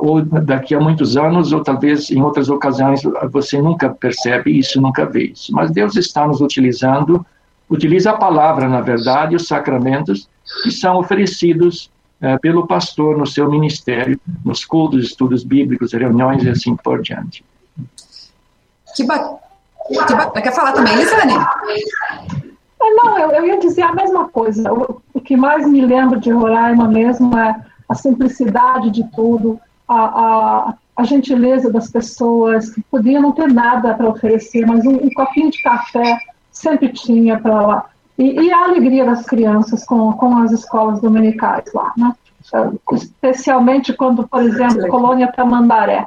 [0.00, 5.06] ou daqui a muitos anos, ou talvez em outras ocasiões você nunca percebe isso, nunca
[5.06, 5.52] vê isso.
[5.52, 7.24] Mas Deus está nos utilizando,
[7.70, 10.28] utiliza a palavra, na verdade, os sacramentos
[10.62, 16.50] que são oferecidos uh, pelo pastor no seu ministério, nos cultos, estudos bíblicos, reuniões e
[16.50, 17.42] assim por diante.
[18.94, 19.38] Que bacana.
[20.34, 21.32] Que Quer falar também, Lisane?
[22.80, 24.72] É, não, eu, eu, ia dizer a mesma coisa.
[24.72, 27.56] O, o que mais me lembro de Roraima mesmo é
[27.88, 33.94] a simplicidade de tudo, a, a, a gentileza das pessoas, que podiam não ter nada
[33.94, 36.18] para oferecer, mas um, um, copinho de café
[36.50, 37.86] sempre tinha para lá.
[38.18, 42.12] E, e, a alegria das crianças com, com as escolas dominicais lá, né?
[42.92, 46.06] Especialmente quando, por exemplo, Colônia Tamandaré.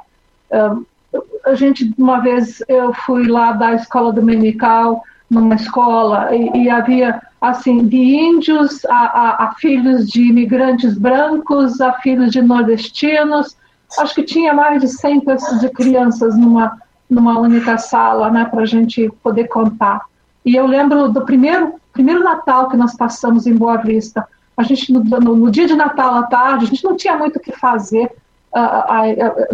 [1.45, 7.21] A gente, uma vez, eu fui lá da escola dominical, numa escola, e, e havia
[7.41, 13.55] assim, de índios a, a, a, filhos de imigrantes brancos, a filhos de nordestinos.
[13.99, 15.23] Acho que tinha mais de 100
[15.59, 16.77] de crianças numa,
[17.09, 20.01] numa única sala, né, para a gente poder contar.
[20.43, 24.27] E eu lembro do primeiro, primeiro Natal que nós passamos em Boa Vista.
[24.57, 27.38] A gente, no, no, no dia de Natal à tarde, a gente não tinha muito
[27.38, 28.11] o que fazer.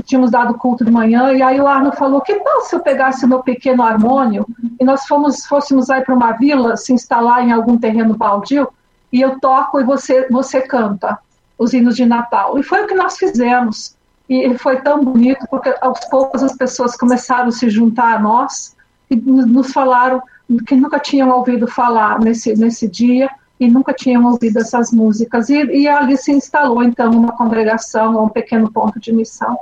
[0.05, 3.25] Tínhamos dado culto de manhã, e aí o Arno falou, que tal se eu pegasse
[3.25, 4.45] o meu pequeno harmônio
[4.79, 8.67] e nós fomos, fôssemos aí para uma vila, se instalar em algum terreno baldio,
[9.11, 11.17] e eu toco e você, você canta
[11.57, 12.57] os hinos de Natal.
[12.57, 13.95] E foi o que nós fizemos.
[14.29, 18.75] E foi tão bonito, porque aos poucos as pessoas começaram a se juntar a nós
[19.09, 20.23] e nos falaram
[20.65, 23.29] que nunca tinham ouvido falar nesse, nesse dia,
[23.61, 25.47] e nunca tinham ouvido essas músicas.
[25.47, 29.55] E, e ali se instalou, então, uma congregação, um pequeno ponto de missão.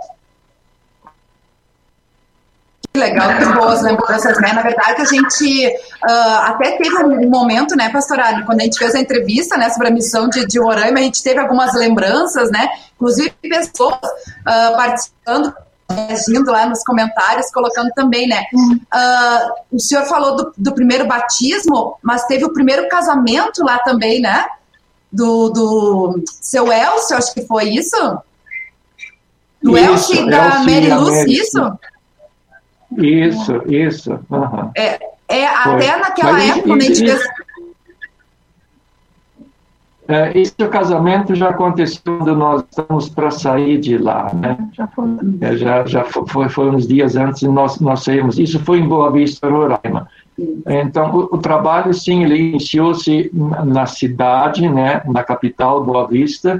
[2.94, 4.54] Que legal, que boas lembranças, né?
[4.54, 8.96] Na verdade, a gente uh, até teve um momento, né, pastora, quando a gente fez
[8.96, 12.70] a entrevista, né, sobre a missão de, de Roraima, a gente teve algumas lembranças, né?
[12.96, 15.54] Inclusive pessoas uh, participando
[15.90, 18.46] agindo lá nos comentários, colocando também, né?
[18.54, 24.22] Uh, o senhor falou do, do, primeiro batismo, mas teve o primeiro casamento lá também,
[24.22, 24.46] né?
[25.12, 27.98] Do, do seu Elcio, acho que foi isso?
[29.62, 31.80] Do Elcio e da Mary Lucy, isso?
[32.98, 34.12] Isso, isso.
[34.30, 34.72] Uhum.
[34.76, 37.22] É, é até naquela mas época, gente fez
[40.10, 44.58] é, esse casamento já aconteceu quando nós estamos para sair de lá, né?
[44.74, 45.06] Já foi.
[45.40, 48.40] É, já, já foi, foi uns dias antes nós, nós saímos.
[48.40, 50.10] Isso foi em Boa Vista, Roraima.
[50.68, 56.60] Então, o, o trabalho, sim, ele iniciou-se na cidade, né, na capital, Boa Vista,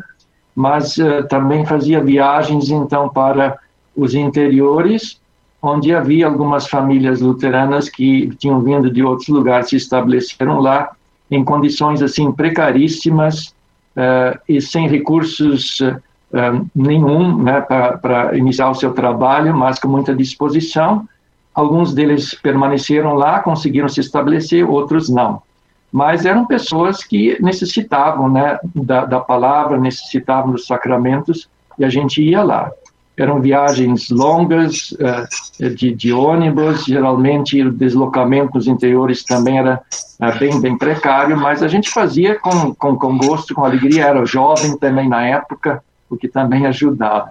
[0.56, 3.58] mas uh, também fazia viagens, então, para
[3.96, 5.20] os interiores,
[5.60, 10.92] onde havia algumas famílias luteranas que tinham vindo de outros lugares, se estabeleceram lá,
[11.30, 13.48] em condições assim precaríssimas
[13.96, 20.16] uh, e sem recursos uh, nenhum né, para iniciar o seu trabalho, mas com muita
[20.16, 21.08] disposição.
[21.54, 25.42] Alguns deles permaneceram lá, conseguiram se estabelecer, outros não.
[25.92, 32.22] Mas eram pessoas que necessitavam né, da, da palavra, necessitavam dos sacramentos, e a gente
[32.22, 32.72] ia lá
[33.22, 39.82] eram viagens longas uh, de, de, ônibus, geralmente o deslocamento nos interiores também era
[40.22, 44.26] uh, bem, bem precário, mas a gente fazia com, com, com gosto, com alegria, era
[44.26, 47.30] jovem também na época, o que também ajudava.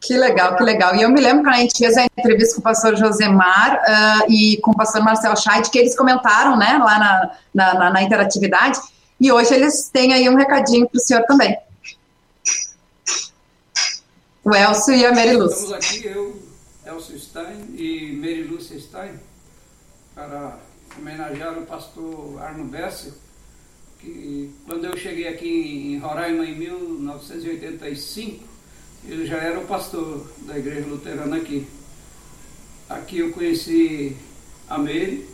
[0.00, 0.94] Que legal, que legal.
[0.94, 4.30] E eu me lembro quando a gente fez a entrevista com o pastor Josemar uh,
[4.30, 6.98] e com o pastor Marcel Scheid, que eles comentaram né, lá
[7.52, 8.78] na, na, na interatividade,
[9.20, 11.56] e hoje eles têm aí um recadinho para o senhor também
[14.46, 15.56] o Elcio e a Mary Lúcia.
[15.56, 16.40] Estamos aqui, eu,
[16.86, 19.18] Elcio Stein e Mary Lúcia Stein,
[20.14, 20.56] para
[20.96, 23.12] homenagear o pastor Arno Bessel,
[23.98, 28.44] que quando eu cheguei aqui em Roraima em 1985,
[29.08, 31.66] ele já era o pastor da igreja luterana aqui.
[32.88, 34.16] Aqui eu conheci
[34.68, 35.28] a Mary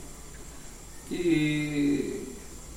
[1.11, 2.19] e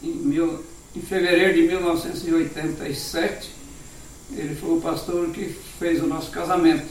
[0.04, 3.56] em, mil, em fevereiro de 1987
[4.32, 5.46] ele foi o pastor que
[5.80, 6.88] fez o nosso casamento.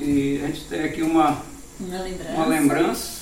[0.00, 1.42] E a gente tem aqui uma,
[1.80, 3.20] uma lembrança, uma lembrança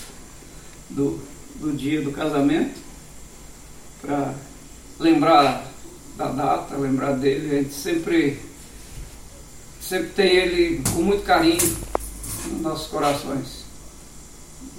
[0.91, 1.21] do,
[1.57, 2.81] do dia do casamento,
[4.01, 4.35] para
[4.99, 5.67] lembrar
[6.17, 7.57] da data, lembrar dele.
[7.57, 8.41] A gente sempre,
[9.81, 11.59] sempre tem ele com muito carinho
[12.47, 13.65] nos nossos corações.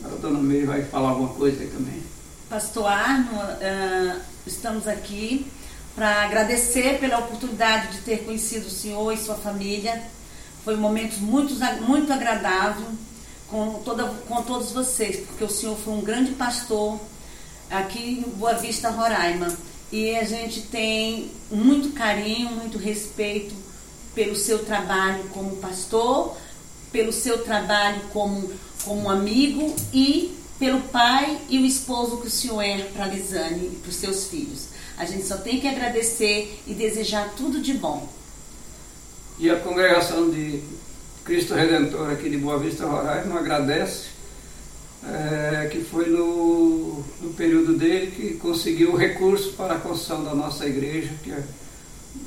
[0.03, 2.03] A dona Meire vai falar alguma coisa aí também.
[2.49, 5.47] Pastor Arno, uh, estamos aqui
[5.95, 10.03] para agradecer pela oportunidade de ter conhecido o senhor e sua família.
[10.63, 12.87] Foi um momento muito, muito agradável
[13.47, 16.99] com, toda, com todos vocês, porque o senhor foi um grande pastor
[17.69, 19.55] aqui em Boa Vista, Roraima.
[19.91, 23.55] E a gente tem muito carinho, muito respeito
[24.13, 26.35] pelo seu trabalho como pastor,
[26.91, 28.51] pelo seu trabalho como,
[28.83, 33.75] como amigo e pelo pai e o esposo que o senhor é para Lisane e
[33.81, 34.74] para os seus filhos.
[34.97, 38.07] A gente só tem que agradecer e desejar tudo de bom.
[39.37, 40.61] E a congregação de
[41.25, 44.05] Cristo Redentor aqui de Boa Vista, Roraima, agradece,
[45.03, 50.33] é, que foi no, no período dele que conseguiu o recurso para a construção da
[50.33, 51.43] nossa igreja, que é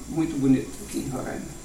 [0.08, 1.58] muito bonito aqui em Roraima.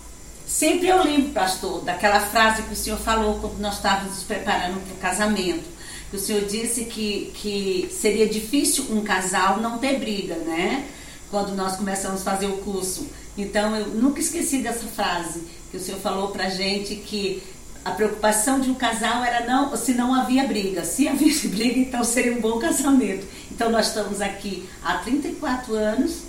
[0.47, 4.79] Sempre eu lembro, pastor, daquela frase que o senhor falou quando nós estávamos nos preparando
[4.85, 5.73] para o casamento
[6.15, 10.85] o senhor disse que, que seria difícil um casal não ter briga, né?
[11.33, 13.07] Quando nós começamos a fazer o curso.
[13.35, 17.41] Então, eu nunca esqueci dessa frase que o senhor falou pra gente que
[17.83, 20.85] a preocupação de um casal era não, se não havia briga.
[20.85, 23.25] Se havia briga, então seria um bom casamento.
[23.51, 26.19] Então, nós estamos aqui há 34 anos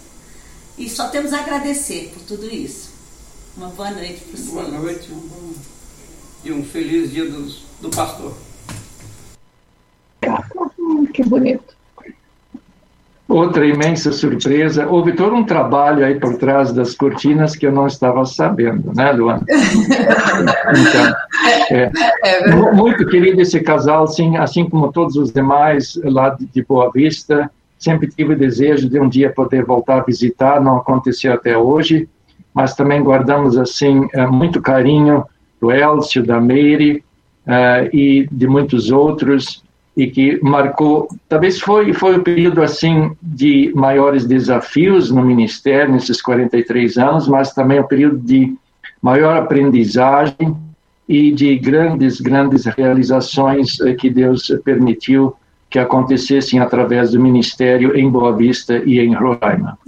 [0.78, 2.88] e só temos a agradecer por tudo isso.
[3.58, 4.70] Uma boa noite para o senhor.
[4.70, 5.52] Boa noite um bom...
[6.42, 8.34] e um feliz dia do, do pastor.
[11.12, 11.83] Que bonito.
[13.34, 14.86] Outra imensa surpresa.
[14.86, 19.10] Houve todo um trabalho aí por trás das cortinas que eu não estava sabendo, né,
[19.12, 19.44] Luana?
[20.74, 21.14] Então,
[21.70, 21.90] é,
[22.22, 27.50] é muito querido esse casal, sim, assim como todos os demais lá de Boa Vista.
[27.78, 32.08] Sempre tive o desejo de um dia poder voltar a visitar, não aconteceu até hoje,
[32.52, 35.24] mas também guardamos assim é, muito carinho
[35.60, 37.02] do Elcio, da Meire
[37.46, 39.63] uh, e de muitos outros
[39.96, 46.20] e que marcou, talvez foi foi o período assim de maiores desafios no ministério nesses
[46.20, 48.54] 43 anos, mas também o período de
[49.00, 50.56] maior aprendizagem
[51.08, 55.34] e de grandes grandes realizações eh, que Deus permitiu
[55.68, 59.78] que acontecessem através do ministério em Boa Vista e em Roraima.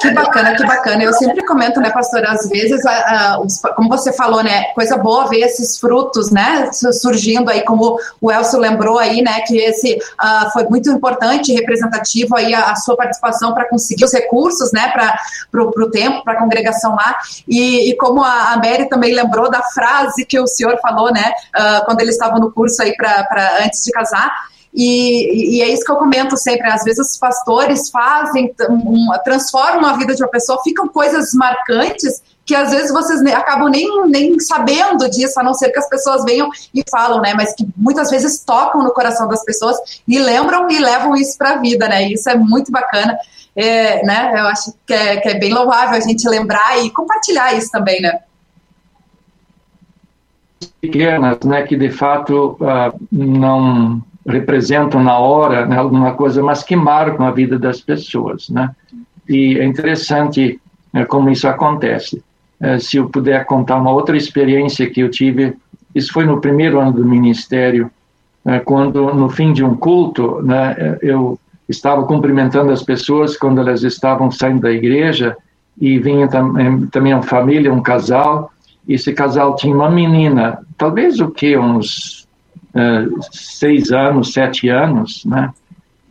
[0.00, 1.02] Que bacana, que bacana.
[1.02, 2.92] Eu sempre comento, né, pastor, às vezes, a,
[3.34, 7.98] a, os, como você falou, né, coisa boa ver esses frutos, né, surgindo aí, como
[8.20, 12.76] o Elcio lembrou aí, né, que esse uh, foi muito importante, representativo aí a, a
[12.76, 17.16] sua participação para conseguir os recursos, né, para o tempo, para a congregação lá.
[17.48, 21.32] E, e como a, a Mary também lembrou da frase que o senhor falou, né,
[21.56, 24.32] uh, quando ele estava no curso aí para antes de casar,
[24.74, 26.68] e, e, é isso que eu comento sempre.
[26.68, 32.20] Às vezes os pastores fazem, um, transformam a vida de uma pessoa, ficam coisas marcantes
[32.44, 36.24] que às vezes vocês acabam nem, nem sabendo disso, a não ser que as pessoas
[36.24, 37.32] venham e falam, né?
[37.34, 41.52] Mas que muitas vezes tocam no coração das pessoas e lembram e levam isso para
[41.52, 42.02] a vida, né?
[42.08, 43.16] isso é muito bacana.
[43.56, 44.32] É, né?
[44.34, 48.02] Eu acho que é, que é bem louvável a gente lembrar e compartilhar isso também,
[48.02, 48.18] né?
[50.80, 51.62] Pequenas, né?
[51.62, 57.30] Que de fato uh, não representam na hora né, alguma coisa, mas que marcam a
[57.30, 58.70] vida das pessoas, né?
[59.28, 60.60] E é interessante
[60.92, 62.22] né, como isso acontece.
[62.60, 65.54] É, se eu puder contar uma outra experiência que eu tive,
[65.94, 67.90] isso foi no primeiro ano do ministério,
[68.44, 73.82] é, quando no fim de um culto, né, eu estava cumprimentando as pessoas quando elas
[73.82, 75.36] estavam saindo da igreja
[75.80, 78.50] e vinha também, também uma família, um casal.
[78.86, 82.23] E esse casal tinha uma menina, talvez o que uns
[83.30, 85.52] seis anos, sete anos, né?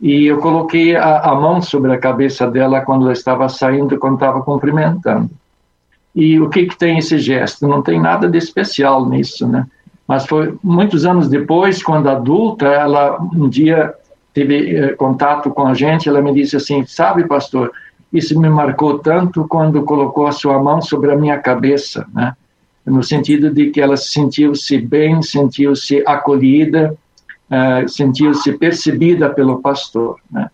[0.00, 4.14] E eu coloquei a, a, mão sobre a cabeça dela quando ela estava saindo, quando
[4.14, 5.30] estava cumprimentando.
[6.14, 7.66] E o que que tem esse gesto?
[7.66, 9.66] Não tem nada de especial nisso, né?
[10.06, 13.94] Mas foi muitos anos depois, quando adulta, ela um dia
[14.34, 17.72] teve eh, contato com a gente, ela me disse assim, sabe, pastor,
[18.12, 22.34] isso me marcou tanto quando colocou a sua mão sobre a minha cabeça, né?
[22.84, 26.96] No sentido de que ela sentiu-se bem, sentiu-se acolhida,
[27.50, 30.18] uh, sentiu-se percebida pelo pastor.
[30.30, 30.50] Né?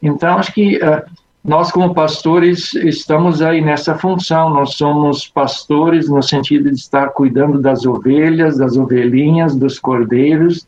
[0.00, 1.02] Então, acho que uh,
[1.44, 4.50] nós, como pastores, estamos aí nessa função.
[4.50, 10.66] Nós somos pastores no sentido de estar cuidando das ovelhas, das ovelhinhas, dos cordeiros,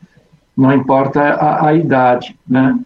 [0.57, 2.77] não importa a, a idade, né?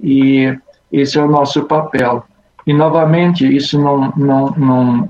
[0.00, 0.56] E
[0.92, 2.24] esse é o nosso papel.
[2.66, 5.08] E, novamente, isso não, não, não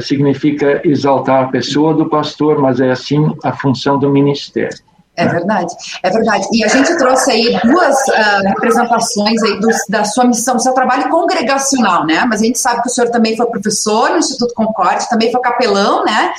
[0.00, 4.78] significa exaltar a pessoa do pastor, mas é assim a função do ministério.
[5.16, 6.46] É verdade, é verdade.
[6.52, 10.74] E a gente trouxe aí duas uh, representações aí do, da sua missão, do seu
[10.74, 12.26] trabalho congregacional, né?
[12.26, 15.40] Mas a gente sabe que o senhor também foi professor no Instituto Concorde, também foi
[15.40, 16.34] capelão, né?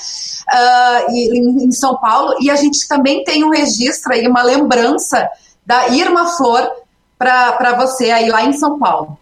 [0.48, 2.36] Uh, em, em São Paulo.
[2.40, 5.28] E a gente também tem um registro aí, uma lembrança
[5.66, 6.70] da Irma Flor
[7.18, 9.18] para você aí lá em São Paulo.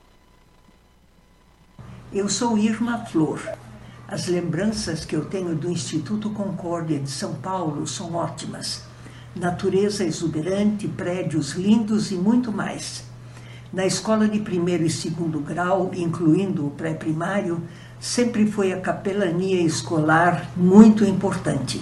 [2.11, 3.39] Eu sou Irma Flor.
[4.07, 8.83] As lembranças que eu tenho do Instituto Concórdia de São Paulo são ótimas.
[9.35, 13.03] Natureza exuberante, prédios lindos e muito mais.
[13.73, 17.63] Na escola de primeiro e segundo grau, incluindo o pré-primário,
[17.99, 21.81] sempre foi a capelania escolar muito importante.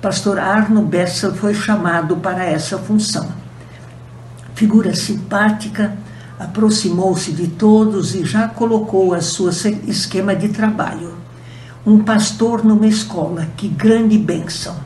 [0.00, 3.30] Pastor Arno Bessel foi chamado para essa função.
[4.54, 5.94] Figura simpática,
[6.38, 9.50] aproximou-se de todos e já colocou a sua
[9.86, 11.19] esquema de trabalho
[11.86, 14.76] um pastor numa escola, que grande bênção.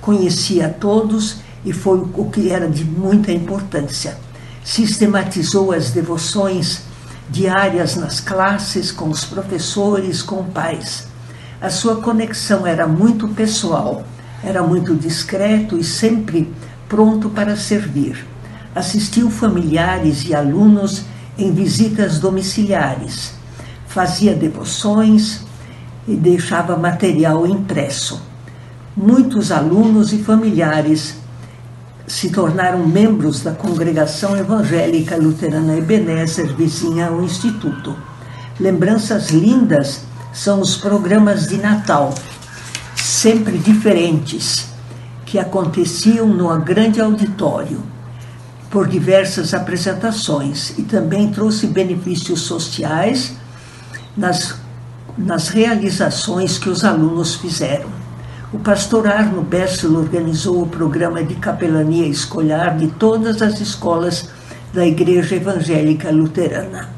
[0.00, 4.16] Conhecia a todos e foi o que era de muita importância.
[4.62, 6.82] Sistematizou as devoções
[7.28, 11.08] diárias nas classes, com os professores, com pais.
[11.60, 14.04] A sua conexão era muito pessoal,
[14.42, 16.52] era muito discreto e sempre
[16.88, 18.26] pronto para servir.
[18.74, 21.04] Assistiu familiares e alunos
[21.38, 23.32] em visitas domiciliares.
[23.86, 25.40] Fazia devoções,
[26.06, 28.20] e deixava material impresso.
[28.96, 31.16] Muitos alunos e familiares
[32.06, 37.96] se tornaram membros da congregação evangélica luterana Ebenezer, vizinha ao Instituto.
[38.60, 40.02] Lembranças lindas
[40.32, 42.14] são os programas de Natal,
[42.94, 44.66] sempre diferentes,
[45.24, 47.94] que aconteciam no grande auditório.
[48.74, 53.34] por diversas apresentações e também trouxe benefícios sociais
[54.16, 54.56] nas,
[55.16, 57.88] nas realizações que os alunos fizeram.
[58.52, 64.28] O pastor Arno Bessel organizou o programa de capelania escolar de todas as escolas
[64.72, 66.88] da Igreja Evangélica Luterana.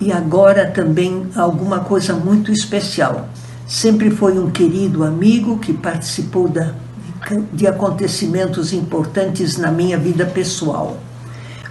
[0.00, 3.28] E agora também alguma coisa muito especial.
[3.66, 6.72] Sempre foi um querido amigo que participou da,
[7.52, 10.98] de acontecimentos importantes na minha vida pessoal.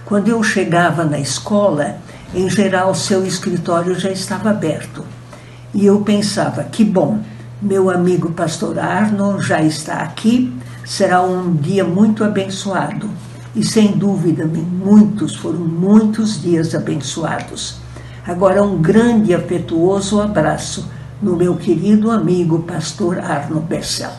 [0.04, 1.96] Quando eu chegava na escola,
[2.34, 5.04] em geral seu escritório já estava aberto.
[5.76, 7.20] E eu pensava: que bom,
[7.60, 10.50] meu amigo pastor Arno já está aqui,
[10.86, 13.10] será um dia muito abençoado.
[13.54, 17.76] E sem dúvida, muitos foram muitos dias abençoados.
[18.26, 24.12] Agora, um grande e afetuoso abraço no meu querido amigo pastor Arno Bessel.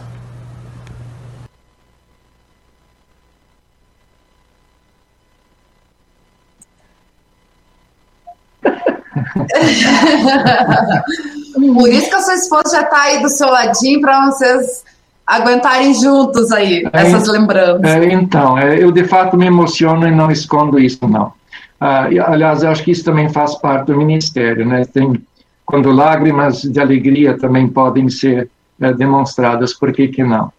[11.59, 14.83] Por isso que a sua esposa já está aí do seu ladinho para vocês
[15.27, 17.83] aguentarem juntos aí é, essas lembranças.
[17.83, 21.33] É, então, é, eu de fato me emociono e não escondo isso, não.
[21.79, 24.85] Ah, e, aliás, eu acho que isso também faz parte do ministério, né?
[24.85, 25.21] Tem,
[25.65, 28.49] quando lágrimas de alegria também podem ser
[28.79, 30.51] é, demonstradas, por que que não?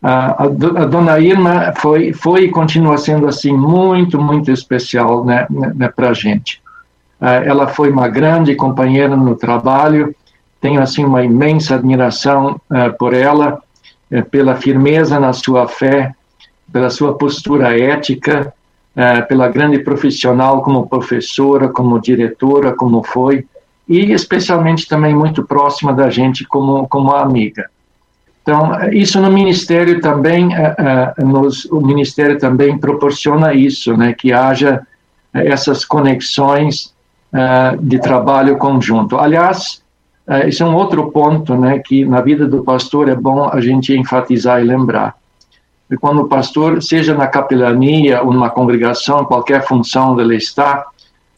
[0.00, 5.46] Ah, a, a, dona Irma foi, foi e continua sendo assim muito, muito especial né,
[5.50, 6.62] né, para a gente.
[7.20, 10.14] Ah, ela foi uma grande companheira no trabalho,
[10.62, 13.60] tenho assim uma imensa admiração uh, por ela,
[14.10, 16.14] uh, pela firmeza na sua fé,
[16.72, 18.54] pela sua postura ética,
[18.96, 23.44] uh, pela grande profissional como professora, como diretora, como foi,
[23.88, 27.68] e especialmente também muito próxima da gente como como amiga.
[28.40, 30.50] Então isso no ministério também,
[31.18, 34.86] nos, o ministério também proporciona isso, né, que haja
[35.32, 36.94] essas conexões
[37.80, 39.18] de trabalho conjunto.
[39.18, 39.81] Aliás,
[40.26, 43.60] é, esse é um outro ponto, né, que na vida do pastor é bom a
[43.60, 45.14] gente enfatizar e lembrar.
[45.90, 50.86] E quando o pastor, seja na capelania ou numa congregação, qualquer função onde ele está,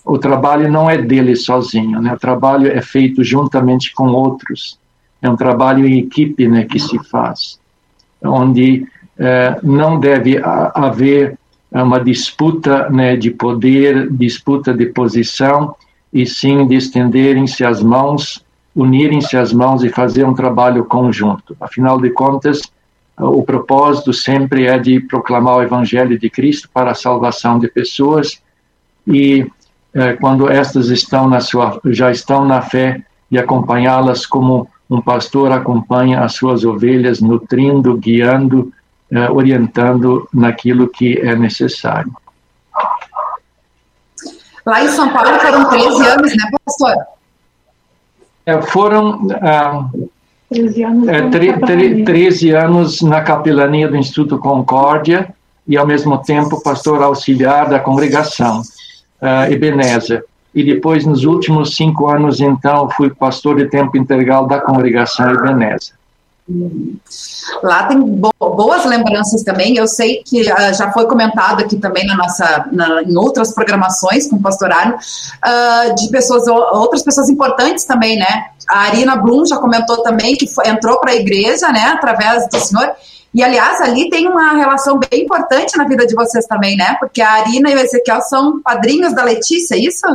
[0.05, 2.13] o trabalho não é dele sozinho, né?
[2.13, 4.79] O trabalho é feito juntamente com outros.
[5.21, 7.59] É um trabalho em equipe, né, que se faz,
[8.23, 8.87] onde
[9.19, 10.39] é, não deve
[10.75, 11.39] haver
[11.73, 15.75] uma disputa, né, de poder, disputa de posição,
[16.13, 18.44] e sim de estenderem-se as mãos
[18.75, 21.57] unirem-se as mãos e fazer um trabalho conjunto.
[21.61, 22.61] Afinal de contas,
[23.17, 28.43] o propósito sempre é de proclamar o Evangelho de Cristo para a salvação de pessoas
[29.07, 29.47] e
[29.95, 35.53] eh, quando estas estão na sua, já estão na fé e acompanhá-las como um pastor
[35.53, 38.73] acompanha as suas ovelhas, nutrindo, guiando,
[39.11, 42.13] eh, orientando naquilo que é necessário.
[44.67, 47.14] Lá em São Paulo foram 13 anos, né, pastor?
[48.47, 49.89] É, foram ah,
[50.51, 55.35] 13, anos é, tre, tre, 13 anos na capelania do Instituto Concórdia
[55.67, 60.25] e, ao mesmo tempo, pastor auxiliar da congregação uh, Ebenezer.
[60.55, 65.95] E depois, nos últimos cinco anos, então, fui pastor de tempo integral da congregação Ebenezer.
[67.63, 69.77] Lá tem bo boas lembranças também.
[69.77, 74.37] Eu sei que já foi comentado aqui também na nossa, na, em outras programações com
[74.37, 78.47] o pastorário, uh, de pessoas, outras pessoas importantes também, né?
[78.69, 82.59] A Arina Blum já comentou também que foi, entrou para a igreja, né, através do
[82.61, 82.93] senhor.
[83.33, 86.97] E, aliás, ali tem uma relação bem importante na vida de vocês também, né?
[87.01, 90.07] Porque a Arina e o Ezequiel são padrinhos da Letícia, é isso?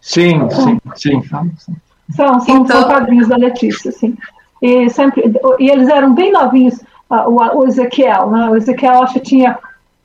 [0.00, 1.22] Sim, sim, sim.
[1.28, 4.16] São, são, então, são padrinhos da Letícia, sim.
[4.60, 8.50] E, sempre, e eles eram bem novinhos, o, o, Ezequiel, né?
[8.50, 9.58] O Ezequiel acho que tinha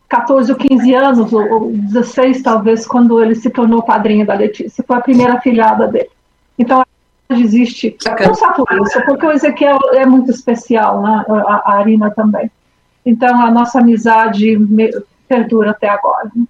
[0.08, 4.84] 14 ou 15 anos, ou, ou 16 talvez, quando ele se tornou padrinho da Letícia.
[4.88, 6.10] Foi a primeira filhada dele.
[6.58, 6.86] Então,
[7.30, 11.26] existe não só por isso, porque o Ezequiel é muito especial, né?
[11.28, 12.50] a, a Arina também.
[13.06, 14.58] Então, a nossa amizade
[15.28, 16.32] perdura até agora.
[16.36, 16.46] Né?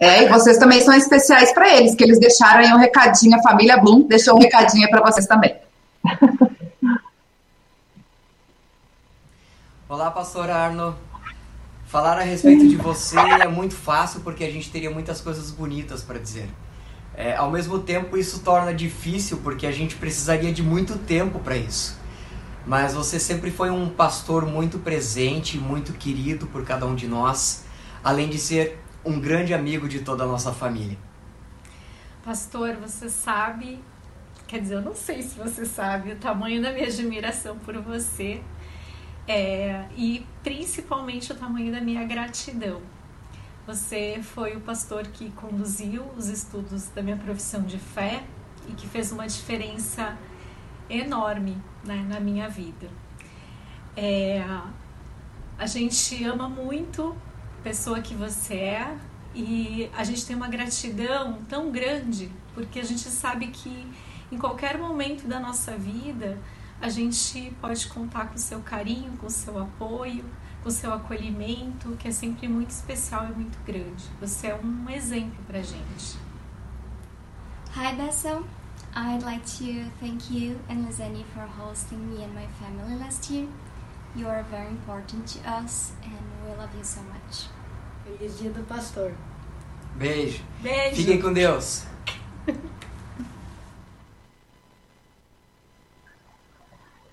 [0.00, 3.42] É, e vocês também são especiais para eles, que eles deixaram aí um recadinho, a
[3.42, 5.56] família Bloom deixou um recadinho para vocês também.
[9.88, 10.96] Olá, pastor Arno.
[11.86, 16.02] Falar a respeito de você é muito fácil porque a gente teria muitas coisas bonitas
[16.02, 16.48] para dizer.
[17.14, 21.56] É, ao mesmo tempo, isso torna difícil porque a gente precisaria de muito tempo para
[21.56, 21.98] isso.
[22.66, 27.64] Mas você sempre foi um pastor muito presente, muito querido por cada um de nós,
[28.04, 30.98] além de ser um grande amigo de toda a nossa família.
[32.22, 33.80] Pastor, você sabe
[34.48, 38.42] Quer dizer, eu não sei se você sabe o tamanho da minha admiração por você.
[39.28, 42.80] é, e principalmente o tamanho da minha gratidão.
[43.66, 48.22] Você foi o pastor que conduziu os estudos da minha profissão de fé
[48.66, 50.16] e que fez uma diferença
[50.88, 52.88] enorme né, na minha vida.
[53.94, 54.42] É,
[55.58, 57.14] a gente ama muito
[57.60, 58.96] a pessoa que você é
[59.34, 63.86] e a gente tem uma gratidão tão grande porque a gente sabe que
[64.30, 66.38] em qualquer momento da nossa vida
[66.80, 70.24] a gente pode contar com o seu carinho, com o seu apoio,
[70.62, 74.04] com o seu acolhimento, que é sempre muito especial e muito grande.
[74.20, 76.16] Você é um exemplo para gente.
[77.74, 78.44] Hi, Bessel.
[78.94, 83.48] I'd like to thank you and Lizanie for hosting me and my family last year.
[84.16, 87.48] You are very important to us and we love you so much.
[88.04, 89.12] Feliz dia do pastor.
[89.96, 90.42] Beijo.
[90.62, 90.96] Beijo.
[90.96, 91.86] Fiquem com Deus.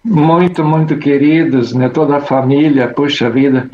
[0.05, 1.89] Muito, muito queridos, né?
[1.89, 3.67] Toda a família, puxa vida.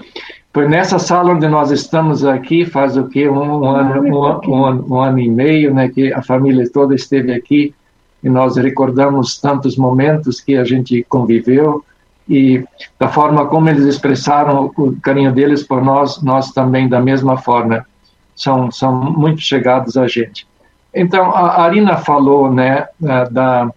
[0.54, 3.28] Foi nessa sala onde nós estamos aqui, faz o quê?
[3.28, 5.90] Um, um, ano, um, um, um ano e meio, né?
[5.90, 7.76] Que a família toda esteve aqui
[8.24, 11.84] e nós recordamos tantos momentos que a gente conviveu
[12.30, 12.64] e
[12.98, 17.86] da forma como eles expressaram o carinho deles por nós, nós também da mesma forma
[18.34, 20.48] são são muito chegados a gente.
[20.96, 22.88] Então a Arina falou, né,
[23.32, 23.70] da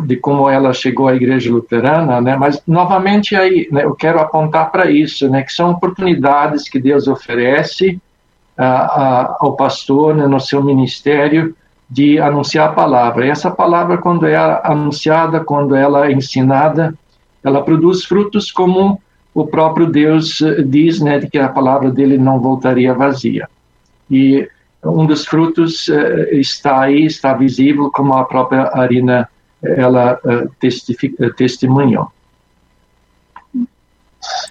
[0.00, 2.36] de como ela chegou à igreja luterana, né?
[2.36, 5.42] Mas novamente aí, né, eu quero apontar para isso, né?
[5.42, 8.00] Que são oportunidades que Deus oferece
[8.58, 11.54] uh, ao pastor né, no seu ministério
[11.88, 13.26] de anunciar a palavra.
[13.26, 16.94] E essa palavra, quando é anunciada, quando ela é ensinada,
[17.42, 19.00] ela produz frutos como
[19.32, 23.48] o próprio Deus eh, diz, né, que a palavra dele não voltaria vazia.
[24.10, 24.46] E
[24.84, 29.28] um dos frutos uh, está aí, está visível, como a própria Arina
[29.62, 32.10] ela uh, testifica, testemunhou.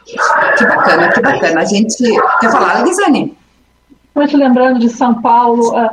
[0.05, 1.62] Que bacana, que bacana.
[1.62, 2.03] A gente
[2.39, 3.38] quer falar, Lisane?
[4.14, 5.89] Mas lembrando de São Paulo, uh,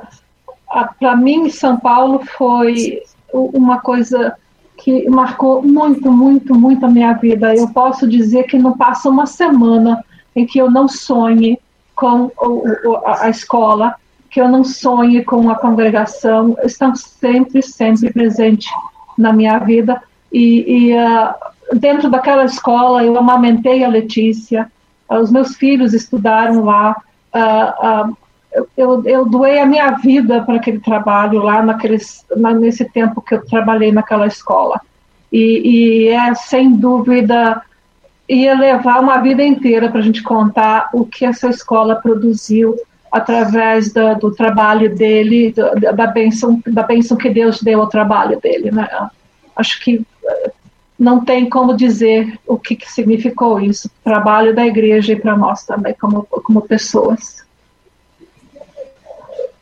[0.99, 3.03] para mim, São Paulo foi
[3.33, 4.37] uma coisa
[4.77, 7.55] que marcou muito, muito, muito a minha vida.
[7.55, 10.05] Eu posso dizer que não passa uma semana
[10.35, 11.59] em que eu não sonhe
[11.95, 12.31] com
[13.07, 13.95] a escola,
[14.31, 18.69] que eu não sonhe com a congregação, estão sempre, sempre presentes
[19.17, 20.01] na minha vida.
[20.33, 24.71] E, e uh, dentro daquela escola eu amamentei a Letícia,
[25.09, 26.97] uh, os meus filhos estudaram lá.
[27.35, 28.17] Uh,
[28.77, 32.25] eu, eu doei a minha vida para aquele trabalho lá naqueles,
[32.61, 34.81] nesse tempo que eu trabalhei naquela escola.
[35.33, 37.61] E, e é sem dúvida
[38.29, 42.77] ia levar uma vida inteira para a gente contar o que essa escola produziu
[43.15, 46.07] através do trabalho dele, da, da
[46.67, 48.73] da bênção que Deus deu ao trabalho dele.
[48.73, 48.89] Né?
[49.55, 50.51] Acho que eh,
[50.99, 55.63] não tem como dizer o que, que significou isso, trabalho da igreja e para nós
[55.63, 57.45] também, como, como pessoas.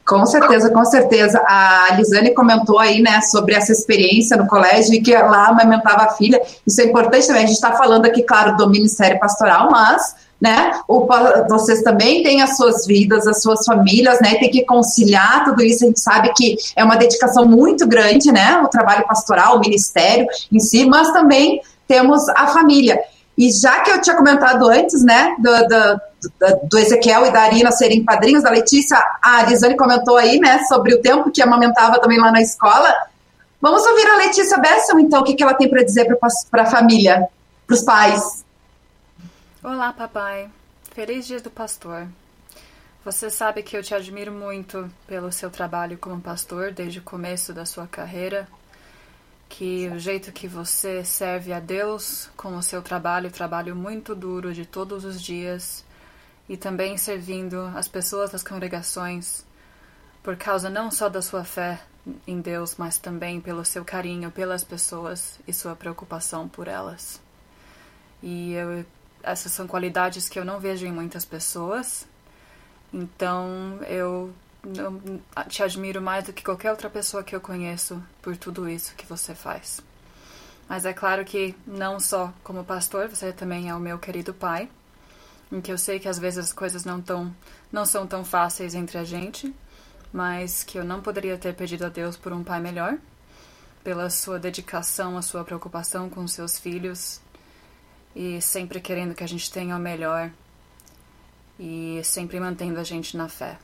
[0.06, 1.38] Com certeza, com certeza.
[1.46, 6.10] A Lisane comentou aí, né, sobre essa experiência no colégio e que lá amamentava a
[6.14, 6.40] filha.
[6.66, 7.44] Isso é importante também.
[7.44, 11.06] A gente está falando aqui, claro, do Ministério Pastoral, mas, né, o,
[11.48, 15.84] vocês também têm as suas vidas, as suas famílias, né, tem que conciliar tudo isso.
[15.84, 20.26] A gente sabe que é uma dedicação muito grande, né, o trabalho pastoral, o ministério
[20.50, 22.98] em si, mas também temos a família.
[23.38, 27.70] E já que eu tinha comentado antes, né, do, do, do, Ezequiel e da Arina
[27.70, 32.18] serem padrinhos da Letícia, a Arizane comentou aí, né, sobre o tempo que amamentava também
[32.18, 32.92] lá na escola.
[33.60, 36.08] Vamos ouvir a Letícia Bessel, então, o que, que ela tem para dizer
[36.50, 37.28] para a família,
[37.64, 38.41] para os pais.
[39.64, 40.50] Olá, papai.
[40.90, 42.08] Feliz dia do pastor.
[43.04, 47.52] Você sabe que eu te admiro muito pelo seu trabalho como pastor desde o começo
[47.52, 48.48] da sua carreira
[49.48, 54.52] que o jeito que você serve a Deus com o seu trabalho, trabalho muito duro
[54.52, 55.84] de todos os dias,
[56.48, 59.46] e também servindo as pessoas das congregações,
[60.24, 61.80] por causa não só da sua fé
[62.26, 67.20] em Deus, mas também pelo seu carinho pelas pessoas e sua preocupação por elas.
[68.20, 68.84] E eu,
[69.22, 72.06] essas são qualidades que eu não vejo em muitas pessoas,
[72.92, 74.32] então eu
[75.48, 79.06] te admiro mais do que qualquer outra pessoa que eu conheço por tudo isso que
[79.06, 79.80] você faz.
[80.68, 84.68] Mas é claro que não só como pastor, você também é o meu querido pai,
[85.50, 87.34] em que eu sei que às vezes as coisas não tão
[87.70, 89.54] não são tão fáceis entre a gente,
[90.12, 92.98] mas que eu não poderia ter pedido a Deus por um pai melhor,
[93.82, 97.20] pela sua dedicação, a sua preocupação com seus filhos
[98.14, 100.30] e sempre querendo que a gente tenha o melhor
[101.58, 103.58] e sempre mantendo a gente na fé.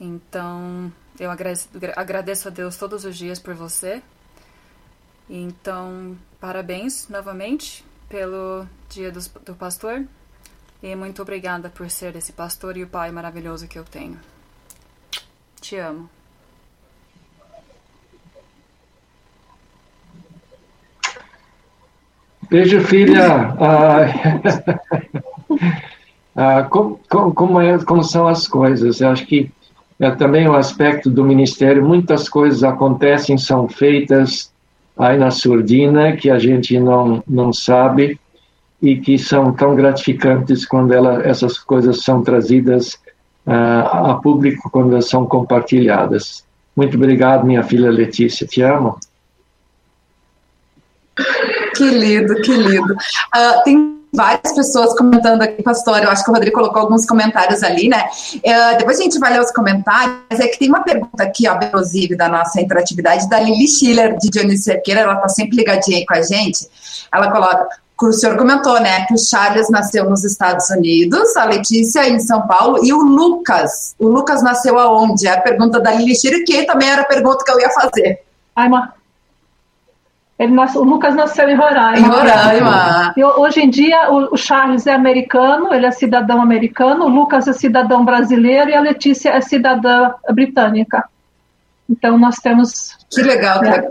[0.00, 4.02] Então, eu agradeço a Deus todos os dias por você.
[5.28, 10.06] Então, parabéns novamente pelo Dia do, do Pastor
[10.82, 14.18] e muito obrigada por ser esse pastor e o pai maravilhoso que eu tenho.
[15.60, 16.08] Te amo.
[22.50, 23.54] Beijo, filha.
[23.60, 24.06] Ah,
[26.60, 26.98] ah, como,
[27.34, 29.00] como, é, como, são as coisas?
[29.00, 29.50] Eu acho que
[29.98, 31.84] é também o aspecto do ministério.
[31.84, 34.52] Muitas coisas acontecem, são feitas
[34.96, 38.18] aí na surdina que a gente não, não sabe
[38.80, 42.94] e que são tão gratificantes quando ela, essas coisas são trazidas
[43.46, 46.44] uh, a público, quando elas são compartilhadas.
[46.76, 48.46] Muito obrigado, minha filha Letícia.
[48.46, 48.98] Te amo.
[51.74, 52.94] Que lindo, que lindo.
[52.94, 56.02] Uh, tem várias pessoas comentando aqui, pastor.
[56.02, 58.04] Eu acho que o Rodrigo colocou alguns comentários ali, né?
[58.36, 60.16] Uh, depois a gente vai ler os comentários.
[60.30, 64.28] É que tem uma pergunta aqui, ó, inclusive, da nossa interatividade, da Lili Schiller, de
[64.30, 65.00] Dionísio Cerqueira.
[65.00, 66.66] Ela tá sempre ligadinha aí com a gente.
[67.12, 67.68] Ela coloca:
[68.00, 69.04] o senhor comentou, né?
[69.06, 73.94] Que o Charles nasceu nos Estados Unidos, a Letícia em São Paulo e o Lucas.
[73.98, 75.26] O Lucas nasceu aonde?
[75.26, 78.20] É a pergunta da Lili Schiller, que também era a pergunta que eu ia fazer.
[78.54, 78.97] Ai, ma.
[80.38, 81.98] Ele nasceu, o Lucas nasceu em Roraima.
[81.98, 83.12] Em Roraima.
[83.16, 87.48] E hoje em dia, o, o, Charles é americano, ele é cidadão americano, o Lucas
[87.48, 91.08] é cidadão brasileiro e a Letícia é cidadã britânica.
[91.90, 92.96] Então, nós temos.
[93.10, 93.90] Que legal, né?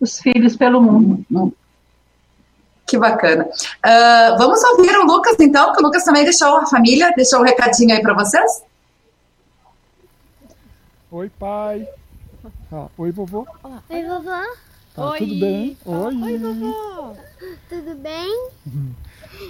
[0.00, 1.52] Os filhos pelo mundo.
[2.86, 3.44] Que bacana.
[3.44, 7.44] Uh, vamos ouvir o Lucas, então, que o Lucas também deixou a família, deixou um
[7.44, 8.62] recadinho aí para vocês.
[11.10, 11.86] Oi, pai.
[12.72, 13.46] Ah, oi, vovô.
[13.90, 14.65] Oi, vovô.
[14.96, 15.18] Tá Oi.
[15.18, 15.76] tudo bem?
[15.84, 16.22] Oi.
[16.22, 17.16] Oi, vovô.
[17.68, 18.48] Tudo bem?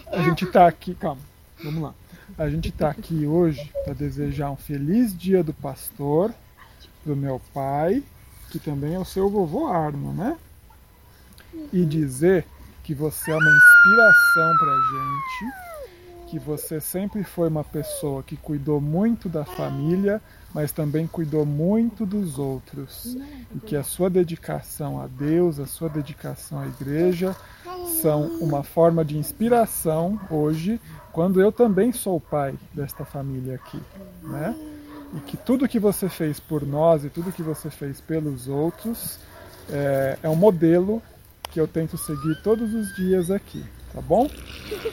[0.09, 1.21] A gente tá aqui, calma,
[1.63, 1.95] vamos lá.
[2.37, 6.35] A gente tá aqui hoje para desejar um feliz dia do pastor
[7.05, 8.03] pro meu pai,
[8.51, 10.37] que também é o seu vovô Arno, né?
[11.73, 12.45] E dizer
[12.83, 18.81] que você é uma inspiração pra gente, que você sempre foi uma pessoa que cuidou
[18.81, 20.21] muito da família
[20.55, 23.17] mas também cuidou muito dos outros.
[23.55, 27.37] E que a sua dedicação a Deus, a sua dedicação à igreja,
[28.01, 30.81] são uma forma de inspiração hoje,
[31.13, 33.81] quando eu também sou pai desta família aqui.
[34.23, 34.55] Né?
[35.15, 39.19] E que tudo que você fez por nós e tudo que você fez pelos outros
[39.71, 41.03] é, é um modelo
[41.51, 44.29] que eu tento seguir todos os dias aqui, tá bom?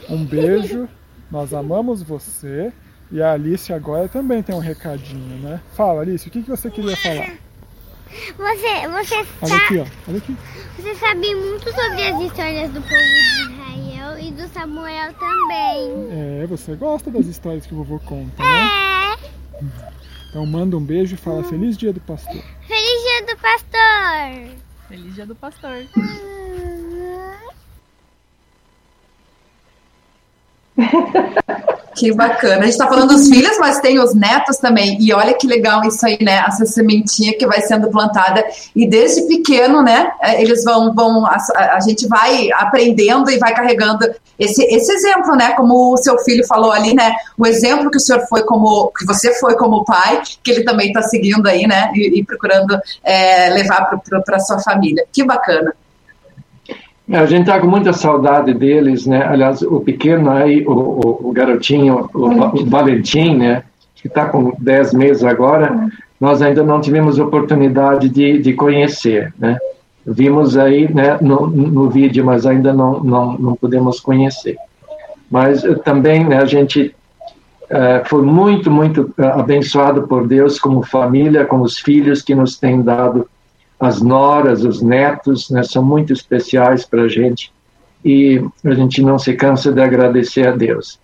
[0.08, 0.88] Um beijo,
[1.30, 2.72] nós amamos você
[3.14, 5.60] e a Alice agora também tem um recadinho, né?
[5.76, 7.38] Fala, Alice, o que, que você queria falar?
[8.36, 9.86] Você, você olha aqui, ó.
[10.08, 10.36] Olha aqui.
[10.76, 16.08] Você sabe muito sobre as histórias do povo de Israel e do Samuel também.
[16.10, 18.68] É, você gosta das histórias que o vovô conta, né?
[18.72, 19.16] É.
[20.30, 21.44] Então manda um beijo e fala hum.
[21.44, 22.42] Feliz Dia do Pastor.
[22.66, 24.56] Feliz Dia do Pastor.
[24.88, 25.86] Feliz Dia do Pastor.
[31.94, 32.60] Que bacana.
[32.60, 34.98] A gente está falando dos filhos, mas tem os netos também.
[35.00, 36.44] E olha que legal isso aí, né?
[36.46, 38.44] Essa sementinha que vai sendo plantada.
[38.74, 40.10] E desde pequeno, né?
[40.20, 40.92] É, eles vão.
[40.92, 41.36] vão a,
[41.74, 44.06] a gente vai aprendendo e vai carregando
[44.38, 45.52] esse, esse exemplo, né?
[45.52, 47.14] Como o seu filho falou ali, né?
[47.38, 48.90] O exemplo que o senhor foi como.
[48.96, 51.92] que você foi como pai, que ele também está seguindo aí, né?
[51.94, 55.06] E, e procurando é, levar para sua família.
[55.12, 55.74] Que bacana.
[57.08, 59.24] É, a gente está com muita saudade deles, né?
[59.24, 63.62] Aliás, o pequeno aí, o, o, o garotinho, o, o, Valentim, né?
[63.94, 65.88] Que está com 10 meses agora,
[66.18, 69.58] nós ainda não tivemos oportunidade de, de conhecer, né?
[70.06, 74.56] Vimos aí né, no, no vídeo, mas ainda não, não, não podemos conhecer.
[75.30, 76.94] Mas eh, também né, a gente
[77.64, 82.58] uh, foi muito, muito uh, abençoado por Deus como família, com os filhos que nos
[82.58, 83.26] têm dado
[83.78, 87.52] as noras, os netos, né, são muito especiais para a gente
[88.04, 90.98] e a gente não se cansa de agradecer a Deus.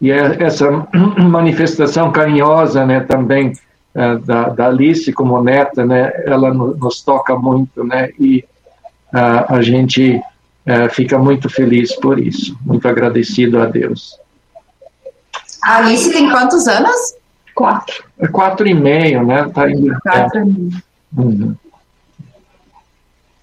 [0.00, 0.86] E é essa
[1.18, 3.52] manifestação carinhosa, né, também
[3.94, 8.44] é, da, da, Alice como neta, né, ela nos toca muito, né, e
[9.14, 14.18] uh, a gente uh, fica muito feliz por isso, muito agradecido a Deus.
[15.62, 17.16] A Alice tem quantos anos?
[17.54, 18.04] Quatro.
[18.18, 19.48] É quatro e meio, né?
[19.52, 20.82] Tá indo, quatro e meio.
[21.16, 21.56] Uhum.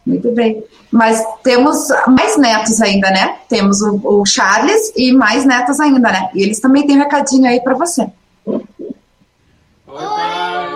[0.06, 0.64] Muito bem.
[0.91, 3.39] Mas temos mais netos ainda, né?
[3.47, 6.30] Temos o, o, Charles e mais netos ainda, né?
[6.34, 8.08] E eles também têm um recadinho aí para você.
[8.45, 8.62] Oi,
[9.88, 10.70] pai.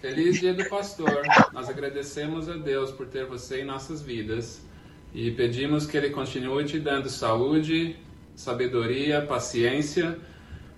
[0.00, 1.22] Feliz dia do pastor.
[1.52, 4.60] Nós agradecemos a Deus por ter você em nossas vidas
[5.12, 7.96] e pedimos que Ele continue te dando saúde,
[8.34, 10.18] sabedoria, paciência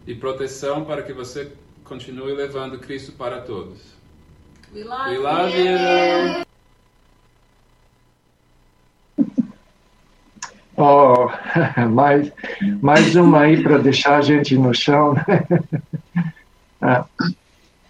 [0.07, 1.53] e proteção para que você
[1.85, 3.79] continue levando Cristo para todos.
[4.75, 6.52] We love, We love you.
[10.77, 11.29] Oh,
[11.91, 12.33] mais,
[12.81, 15.15] mais uma aí para deixar a gente no chão.
[16.81, 17.05] ah.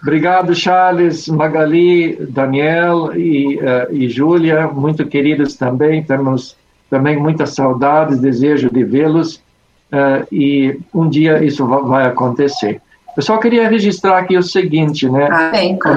[0.03, 6.03] Obrigado, Charles, Magali, Daniel e, uh, e Júlia, muito queridos também.
[6.03, 6.57] Temos
[6.91, 12.83] também muitas saudades, desejo de vê-los uh, e um dia isso vai acontecer.
[13.16, 15.28] Eu só queria registrar aqui o seguinte, né?
[15.30, 15.91] Ah, bem, com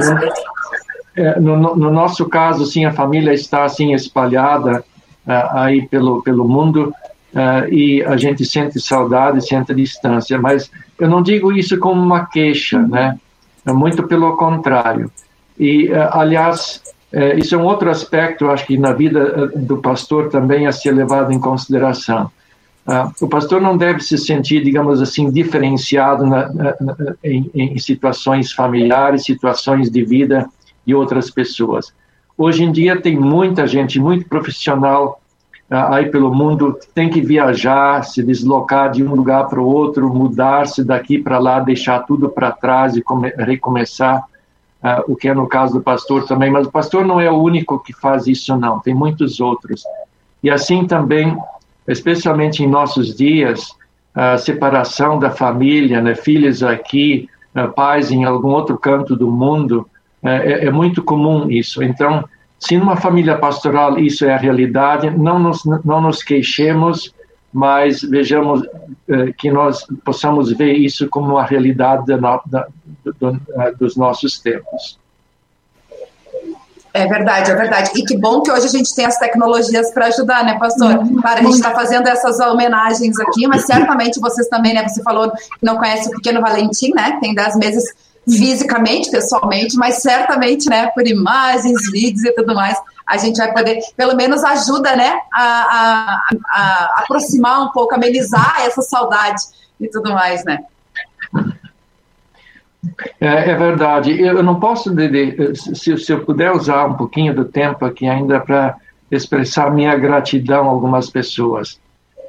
[1.18, 4.84] é, no, no, nosso caso, sim, a família está assim espalhada
[5.28, 6.94] uh, aí pelo pelo mundo
[7.34, 10.38] uh, e a gente sente saudade, sente distância.
[10.40, 10.70] Mas
[11.00, 13.18] eu não digo isso como uma queixa, né?
[13.66, 15.12] É muito pelo contrário.
[15.58, 16.82] E uh, aliás,
[17.38, 21.32] isso é um outro aspecto, acho que na vida do pastor também a ser levado
[21.32, 22.30] em consideração.
[22.86, 26.76] Uh, o pastor não deve se sentir, digamos assim, diferenciado na, na,
[27.24, 30.48] em, em, situações familiares, situações de vida
[30.86, 31.92] de outras pessoas.
[32.38, 35.22] Hoje em dia tem muita gente, muito profissional
[35.72, 40.14] uh, aí pelo mundo, tem que viajar, se deslocar de um lugar para o outro,
[40.14, 44.24] mudar-se daqui para lá, deixar tudo para trás e come, recomeçar,
[44.84, 46.52] uh, o que é no caso do pastor também.
[46.52, 49.84] Mas o pastor não é o único que faz isso, não, tem muitos outros.
[50.44, 51.38] E assim também
[51.88, 53.76] especialmente em nossos dias,
[54.14, 59.88] a separação da família, né, filhos aqui, uh, pais em algum outro canto do mundo,
[60.26, 61.84] é, é, muito comum isso.
[61.84, 62.28] Então,
[62.60, 67.14] se numa família pastoral isso é a realidade, não nos, não nos queixemos,
[67.54, 72.68] mas vejamos uh, que nós possamos ver isso como a realidade da, da,
[73.20, 73.40] do,
[73.80, 75.00] dos nossos tempos.
[76.96, 77.92] É verdade, é verdade.
[77.94, 80.96] E que bom que hoje a gente tem as tecnologias para ajudar, né, pastor?
[80.96, 81.22] Uhum.
[81.22, 84.88] Claro, a gente está fazendo essas homenagens aqui, mas certamente vocês também, né?
[84.88, 87.18] Você falou que não conhece o pequeno Valentim, né?
[87.20, 87.84] Tem 10 meses
[88.28, 93.80] fisicamente, pessoalmente, mas certamente, né, por imagens, vídeos e tudo mais, a gente vai poder,
[93.96, 99.42] pelo menos ajuda, né, a, a, a aproximar um pouco, amenizar essa saudade
[99.80, 100.64] e tudo mais, né?
[103.20, 104.20] É, é, verdade.
[104.20, 104.94] Eu não posso,
[105.76, 108.76] se, se, eu puder usar um pouquinho do tempo aqui ainda para
[109.12, 111.80] expressar minha gratidão a algumas pessoas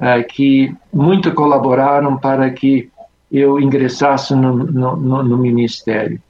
[0.01, 2.91] é, que muito colaboraram para que
[3.37, 6.21] eu ingressasse no, no, no, no ministério.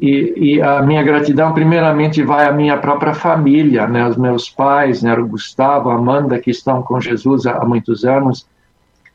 [0.00, 5.02] E, e, a minha gratidão, primeiramente, vai à minha própria família, né, os meus pais,
[5.02, 8.46] né, o Gustavo, a Amanda, que estão com Jesus há, muitos anos,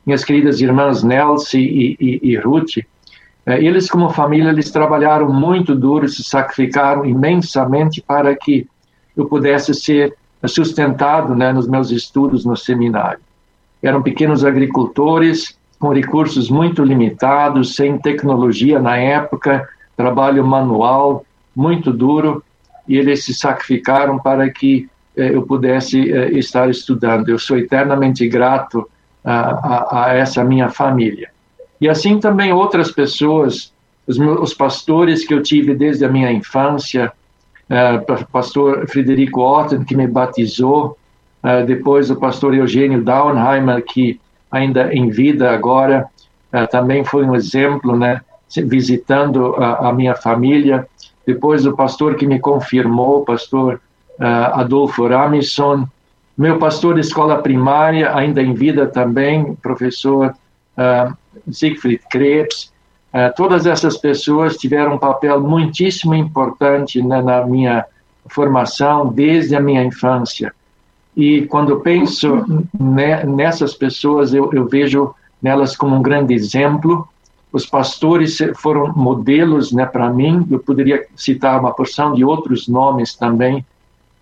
[0.06, 2.78] minhas queridas irmãs Nelson e, e, e Ruth,
[3.44, 8.66] é, eles, como família, eles trabalharam muito duro, se sacrificaram imensamente para que
[9.16, 10.14] eu pudesse ser
[10.46, 13.20] sustentado né, nos meus estudos no seminário.
[13.82, 19.66] Eram pequenos agricultores com recursos muito limitados, sem tecnologia na época,
[19.96, 21.24] trabalho manual
[21.56, 22.44] muito duro,
[22.86, 27.30] e eles se sacrificaram para que eh, eu pudesse eh, estar estudando.
[27.30, 28.88] Eu sou eternamente grato
[29.24, 31.30] a, a, a essa minha família.
[31.80, 33.72] E assim também outras pessoas,
[34.06, 37.10] os, meus, os pastores que eu tive desde a minha infância,
[37.70, 40.98] uh, pastor Frederico Otten, que me batizou,
[41.42, 44.20] uh, depois o pastor Eugênio Daunheimer, que
[44.50, 46.06] ainda em vida agora,
[46.52, 48.20] uh, também foi um exemplo, né,
[48.64, 50.86] visitando a, a, minha família.
[51.26, 53.80] Depois o pastor que me confirmou, o pastor
[54.18, 55.86] Adolfo Ramison,
[56.36, 60.34] meu pastor de escola primária, ainda em vida também, professor
[60.76, 61.16] uh,
[61.50, 62.70] Siegfried Krebs,
[63.34, 67.84] todas essas pessoas tiveram um papel muitíssimo importante na, na minha
[68.28, 70.52] formação desde a minha infância.
[71.20, 77.06] E quando penso ne, nessas pessoas, eu, eu vejo nelas como um grande exemplo.
[77.52, 80.46] Os pastores foram modelos né, para mim.
[80.50, 83.62] Eu poderia citar uma porção de outros nomes também.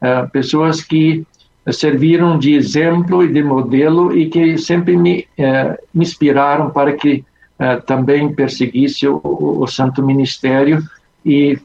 [0.02, 1.24] Uh, pessoas que
[1.72, 7.24] serviram de exemplo e de modelo e que sempre me eh, inspiraram para que
[7.58, 10.82] eh, também perseguisse o, o, Santo Ministério
[11.24, 11.58] e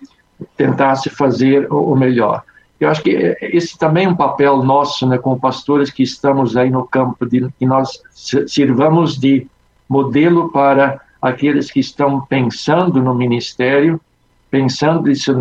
[0.58, 2.44] tentasse fazer o, o, melhor.
[2.80, 6.70] Eu acho que esse também é um papel nosso, né, como pastores que estamos aí
[6.70, 8.02] no campo, de que nós
[8.48, 9.48] sirvamos de
[9.88, 14.02] modelo para aqueles que estão pensando no ministério,
[14.52, 15.32] pensando em se,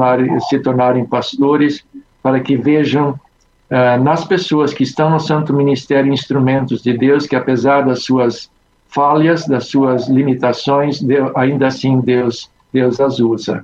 [0.48, 1.84] se tornarem pastores,
[2.22, 7.34] para que vejam uh, nas pessoas que estão no Santo Ministério instrumentos de Deus, que
[7.34, 8.48] apesar das suas
[8.88, 13.62] falhas, das suas limitações, Deus, ainda assim Deus, Deus as usa.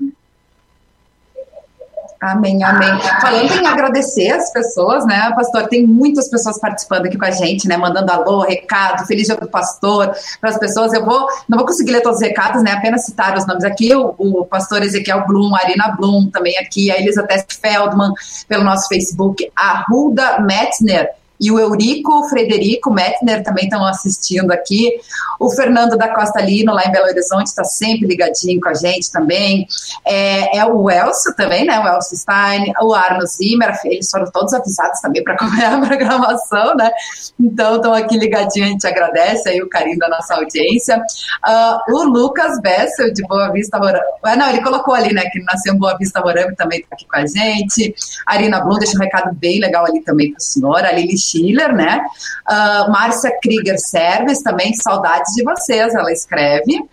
[2.20, 2.88] Amém, amém.
[3.20, 5.68] Falando em agradecer as pessoas, né, pastor?
[5.68, 7.76] Tem muitas pessoas participando aqui com a gente, né?
[7.76, 10.92] Mandando alô, recado, feliz dia do pastor para as pessoas.
[10.92, 12.72] Eu vou, não vou conseguir ler todos os recados, né?
[12.72, 16.90] Apenas citar os nomes aqui: o, o pastor Ezequiel Blum, a Arina Blum, também aqui,
[16.90, 18.12] a Elizabeth Feldman,
[18.48, 21.10] pelo nosso Facebook, a Ruda Metzner
[21.40, 24.92] e o Eurico, o Frederico, o Metner também estão assistindo aqui.
[25.38, 29.10] O Fernando da Costa Lino, lá em Belo Horizonte, está sempre ligadinho com a gente
[29.12, 29.66] também.
[30.04, 31.78] É, é o Elcio também, né?
[31.78, 36.74] O Elcio Stein, o Arno Zimmer, eles foram todos avisados também para acompanhar a programação,
[36.74, 36.90] né?
[37.38, 41.00] Então estão aqui ligadinhos, a gente agradece aí o carinho da nossa audiência.
[41.46, 44.04] Uh, o Lucas Bessel, de Boa Vista Morame.
[44.24, 47.06] Ah, não, ele colocou ali, né, que nasceu em Boa Vista Morame, também está aqui
[47.06, 47.94] com a gente.
[48.26, 50.84] A Arina Blum deixa um recado bem legal ali também para o senhor.
[50.84, 52.00] A Lili Schiller, né?
[52.48, 56.88] Uh, Márcia Krieger Serves também, saudades de vocês, ela escreve.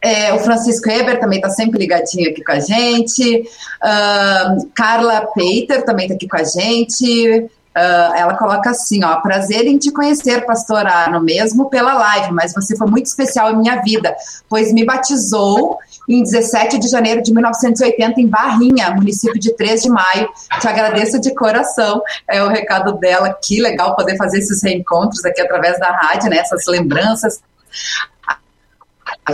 [0.00, 3.48] É, o Francisco Eber também está sempre ligadinho aqui com a gente.
[3.82, 7.50] Uh, Carla Peiter também está aqui com a gente.
[7.76, 12.54] Uh, ela coloca assim, ó, prazer em te conhecer, pastor Arno, mesmo pela live, mas
[12.54, 14.16] você foi muito especial em minha vida,
[14.48, 15.78] pois me batizou
[16.08, 20.28] em 17 de janeiro de 1980 em Barrinha, município de 3 de maio.
[20.60, 22.02] Te agradeço de coração.
[22.28, 23.36] É o recado dela.
[23.42, 26.38] Que legal poder fazer esses reencontros aqui através da rádio, né?
[26.38, 27.40] Essas lembranças.
[29.24, 29.32] A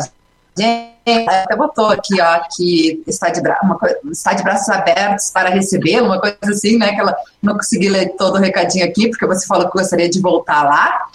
[0.57, 3.79] gente até botou aqui, ó, que está de, bra uma
[4.11, 6.93] está de braços abertos para recebê-lo, uma coisa assim, né?
[6.95, 10.21] Que ela não consegui ler todo o recadinho aqui, porque você falou que gostaria de
[10.21, 11.07] voltar lá.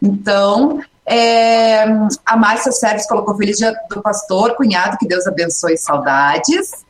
[0.00, 1.84] Então, é,
[2.24, 6.84] a Márcia Serves colocou Feliz Dia do Pastor, cunhado, que Deus abençoe, saudades.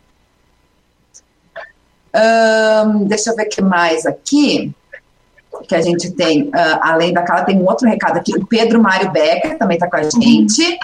[2.15, 4.73] Um, deixa eu ver o que mais aqui
[5.69, 8.37] que a gente tem, uh, além daquela, tem um outro recado aqui.
[8.37, 10.79] O Pedro Mário Becker também está com a gente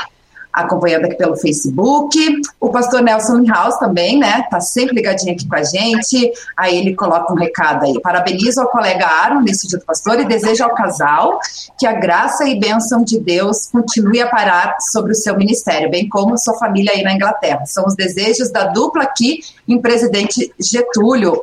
[0.53, 2.19] acompanhando aqui pelo Facebook.
[2.61, 4.43] O pastor Nelson House também, né?
[4.51, 6.33] Tá sempre ligadinho aqui com a gente.
[6.57, 8.01] Aí ele coloca um recado aí.
[8.01, 11.39] Parabenizo ao colega Aaron nesse dia do pastor e desejo ao casal
[11.79, 16.09] que a graça e bênção de Deus continue a parar sobre o seu ministério, bem
[16.09, 17.65] como sua família aí na Inglaterra.
[17.67, 21.43] São os desejos da dupla aqui em Presidente Getúlio.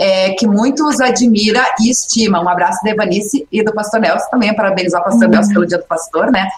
[0.00, 2.40] É, que muitos admira e estima.
[2.40, 5.30] Um abraço da Evanice e do Pastor Nelson também, parabenizar o Pastor uhum.
[5.30, 6.48] Nelson pelo Dia do Pastor, né?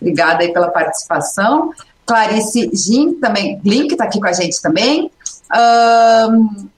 [0.00, 1.72] Obrigada aí pela participação.
[2.06, 5.10] Clarice Gin também, Link está aqui com a gente também.
[5.52, 6.68] Um,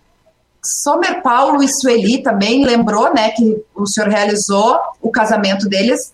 [0.62, 6.12] Somer Paulo e Sueli também lembrou, né, que o senhor realizou o casamento deles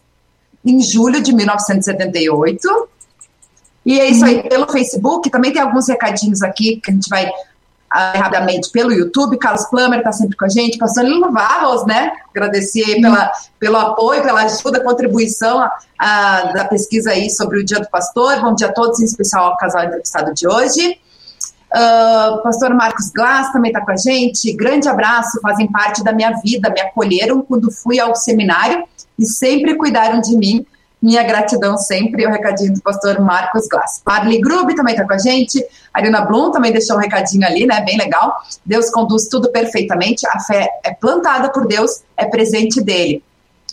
[0.65, 2.89] em julho de 1978.
[3.85, 7.31] E é isso aí, pelo Facebook, também tem alguns recadinhos aqui que a gente vai
[7.91, 9.39] rapidamente pelo YouTube.
[9.39, 10.79] Carlos Plummer está sempre com a gente.
[10.79, 12.13] Pastor Lilo Varros, né?
[12.31, 17.81] Agradecer pela, pelo apoio, pela ajuda, contribuição a, a, da pesquisa aí sobre o Dia
[17.81, 18.41] do Pastor.
[18.41, 20.99] Bom dia a todos, em especial ao casal entrevistado de hoje.
[21.71, 24.53] Uh, pastor Marcos Glass também está com a gente.
[24.55, 28.85] Grande abraço, fazem parte da minha vida, me acolheram quando fui ao seminário
[29.19, 30.67] e sempre cuidaram de mim
[31.01, 34.03] minha gratidão sempre, o recadinho do pastor Marcos Glass.
[34.05, 37.81] Marli Grube também está com a gente, Arina Blum também deixou um recadinho ali, né,
[37.83, 38.37] bem legal.
[38.67, 43.23] Deus conduz tudo perfeitamente, a fé é plantada por Deus, é presente dele,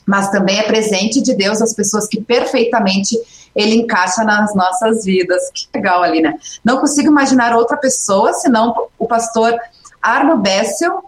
[0.05, 3.17] mas também é presente de Deus as pessoas que perfeitamente
[3.55, 5.41] ele encaixa nas nossas vidas.
[5.53, 6.38] Que legal ali, né?
[6.63, 9.57] Não consigo imaginar outra pessoa senão o pastor
[10.01, 11.03] Arno Bessel,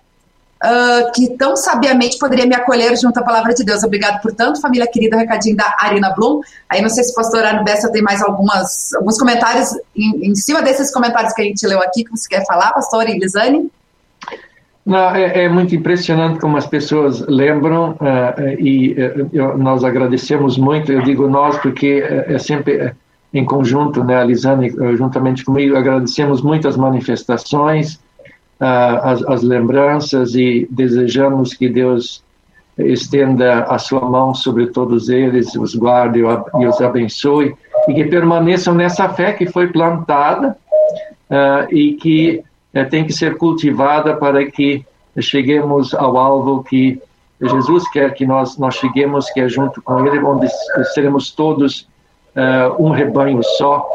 [0.64, 3.84] uh, que tão sabiamente poderia me acolher junto à palavra de Deus.
[3.84, 6.42] Obrigado por tanto, família querida, recadinho da Arina Blum.
[6.70, 10.36] Aí não sei se o pastor Arno Bessa tem mais algumas, alguns comentários em, em,
[10.36, 13.70] cima desses comentários que a gente leu aqui, que você quer falar, pastor Elisane?
[14.86, 20.94] Não, é, é, muito impressionante como as pessoas lembram uh, e uh, nós agradecemos muito.
[20.94, 22.94] Eu digo nós porque uh, é sempre
[23.34, 28.00] em conjunto, né, a Lisane, juntamente comigo, agradecemos muito as manifestações,
[28.60, 32.24] as, as, lembranças e desejamos que Deus
[32.78, 37.56] estenda a sua mão sobre todos eles, os guarde e os abençoe
[37.88, 40.58] e que permaneçam nessa fé que foi plantada
[41.30, 42.44] uh, e que
[42.76, 44.86] uh, tem que ser cultivada para que
[45.20, 47.02] cheguemos ao alvo que
[47.42, 50.48] Jesus quer que nós nós cheguemos, que é junto com Ele, onde
[50.94, 51.88] seremos todos
[52.36, 53.88] uh, um rebanho só,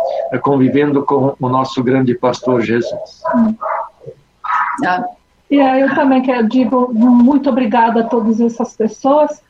[0.42, 3.22] convivendo com o nosso grande pastor Jesus.
[4.84, 5.04] Ah.
[5.50, 9.42] E eu também quero digo muito obrigada a todas essas pessoas.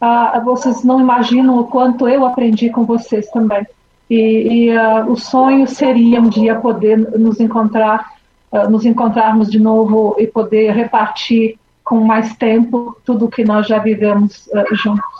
[0.00, 3.66] Ah, vocês não imaginam o quanto eu aprendi com vocês também.
[4.08, 8.12] E, e uh, o sonho seria um dia poder nos encontrar,
[8.50, 13.78] uh, nos encontrarmos de novo e poder repartir com mais tempo tudo que nós já
[13.78, 15.17] vivemos juntos.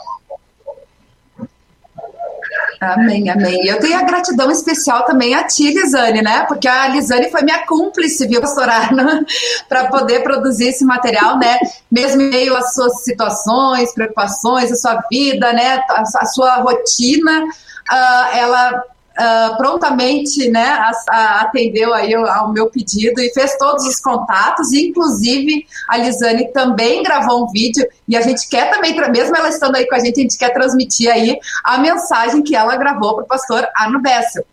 [2.79, 3.67] Amém, amém.
[3.67, 6.45] Eu tenho a gratidão especial também a ti, Lisane, né?
[6.47, 9.25] Porque a Lisane foi minha cúmplice, viu, pastor Arno,
[9.67, 11.59] para poder produzir esse material, né?
[11.91, 15.83] Mesmo em meio às suas situações, preocupações, a sua vida, né?
[15.89, 18.83] A, a sua rotina, uh, ela
[19.19, 20.77] uh, prontamente né,
[21.09, 27.43] atendeu aí ao meu pedido e fez todos os contatos, inclusive a Lisane também gravou
[27.43, 30.21] um vídeo e a gente quer também, mesmo ela estando aí com a gente, a
[30.23, 34.45] gente quer transmitir aí a mensagem que ela gravou para o pastor Arno Bessel.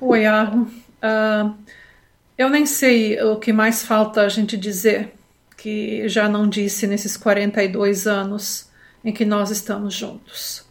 [0.00, 0.70] Oi, Arno.
[1.02, 1.54] Uh,
[2.36, 5.14] eu nem sei o que mais falta a gente dizer,
[5.56, 8.68] que já não disse nesses 42 anos
[9.04, 10.65] em que nós estamos juntos.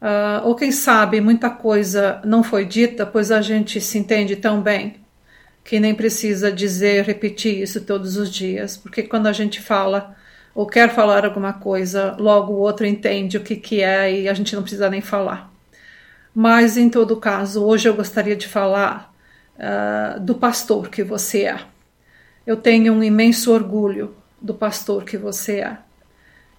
[0.00, 4.62] Uh, ou quem sabe muita coisa não foi dita, pois a gente se entende tão
[4.62, 4.96] bem
[5.64, 10.16] que nem precisa dizer, repetir isso todos os dias, porque quando a gente fala
[10.54, 14.34] ou quer falar alguma coisa, logo o outro entende o que, que é e a
[14.34, 15.52] gente não precisa nem falar.
[16.34, 19.12] Mas, em todo caso, hoje eu gostaria de falar
[19.56, 21.60] uh, do pastor que você é.
[22.46, 25.78] Eu tenho um imenso orgulho do pastor que você é.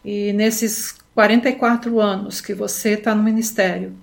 [0.04, 3.93] E nesses 44 anos que você está no ministério,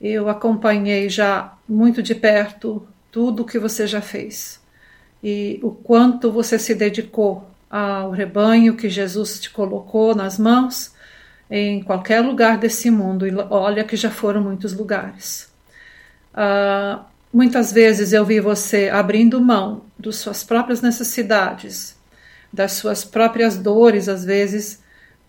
[0.00, 4.58] eu acompanhei já muito de perto tudo o que você já fez
[5.22, 10.94] e o quanto você se dedicou ao rebanho que Jesus te colocou nas mãos
[11.50, 13.26] em qualquer lugar desse mundo.
[13.26, 15.52] E olha que já foram muitos lugares.
[16.32, 21.94] Uh, muitas vezes eu vi você abrindo mão das suas próprias necessidades,
[22.50, 24.82] das suas próprias dores, às vezes,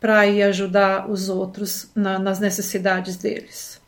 [0.06, 3.82] para ir ajudar os outros na, nas necessidades deles.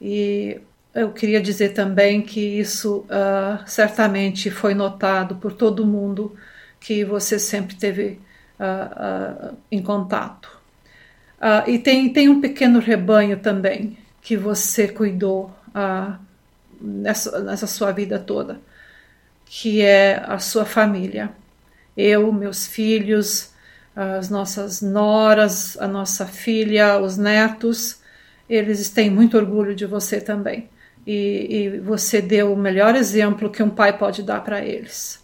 [0.00, 0.60] E
[0.92, 6.34] eu queria dizer também que isso uh, certamente foi notado por todo mundo
[6.80, 8.18] que você sempre teve
[8.58, 10.50] uh, uh, em contato.
[11.68, 15.54] e tem, tem um pequeno rebanho também que você cuidou
[16.80, 18.60] nessa, nessa sua vida toda,
[19.46, 21.30] que é a sua família.
[21.96, 23.51] Eu, meus filhos,
[23.94, 28.00] as nossas noras, a nossa filha, os netos,
[28.48, 30.68] eles têm muito orgulho de você também.
[31.06, 35.20] E, e você deu o melhor exemplo que um pai pode dar para eles.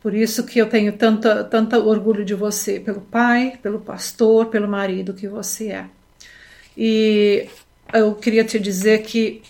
[0.00, 4.66] Por isso que eu tenho tanta, tanta orgulho de você, pelo pai, pelo pastor, pelo
[4.66, 5.84] marido que você é.
[6.76, 7.48] E
[7.92, 9.42] eu queria te dizer que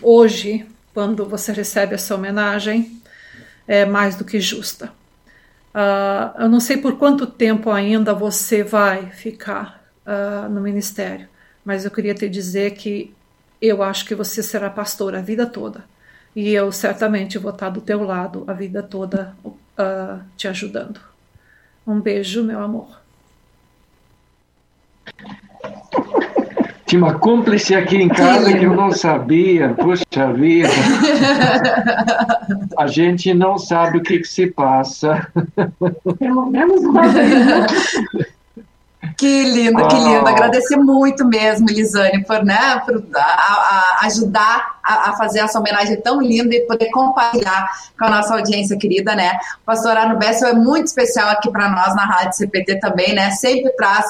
[0.00, 0.64] hoje,
[0.94, 2.98] quando você recebe essa homenagem,
[3.66, 4.90] é mais do que justa.
[5.74, 11.28] Uh, eu não sei por quanto tempo ainda você vai ficar uh, no ministério,
[11.64, 13.14] mas eu queria te dizer que
[13.60, 15.84] eu acho que você será pastor a vida toda.
[16.34, 21.00] E eu certamente vou estar do teu lado a vida toda uh, te ajudando.
[21.86, 23.07] Um beijo, meu amor.
[26.88, 30.70] Tinha uma cúmplice aqui em casa que eu não sabia, puxa vida.
[32.78, 35.30] A gente não sabe o que, que se passa.
[36.18, 37.28] Pelo menos uma vez.
[37.30, 37.66] Né?
[39.18, 40.26] Que lindo, que lindo.
[40.26, 46.00] Agradecer muito mesmo, Elisane, por, né, por a, a ajudar a, a, fazer essa homenagem
[46.00, 47.68] tão linda e poder compartilhar
[47.98, 49.38] com a nossa audiência querida, né?
[49.62, 53.30] O pastor Arno Bessel é muito especial aqui para nós na Rádio CPT também, né?
[53.32, 54.06] Sempre traz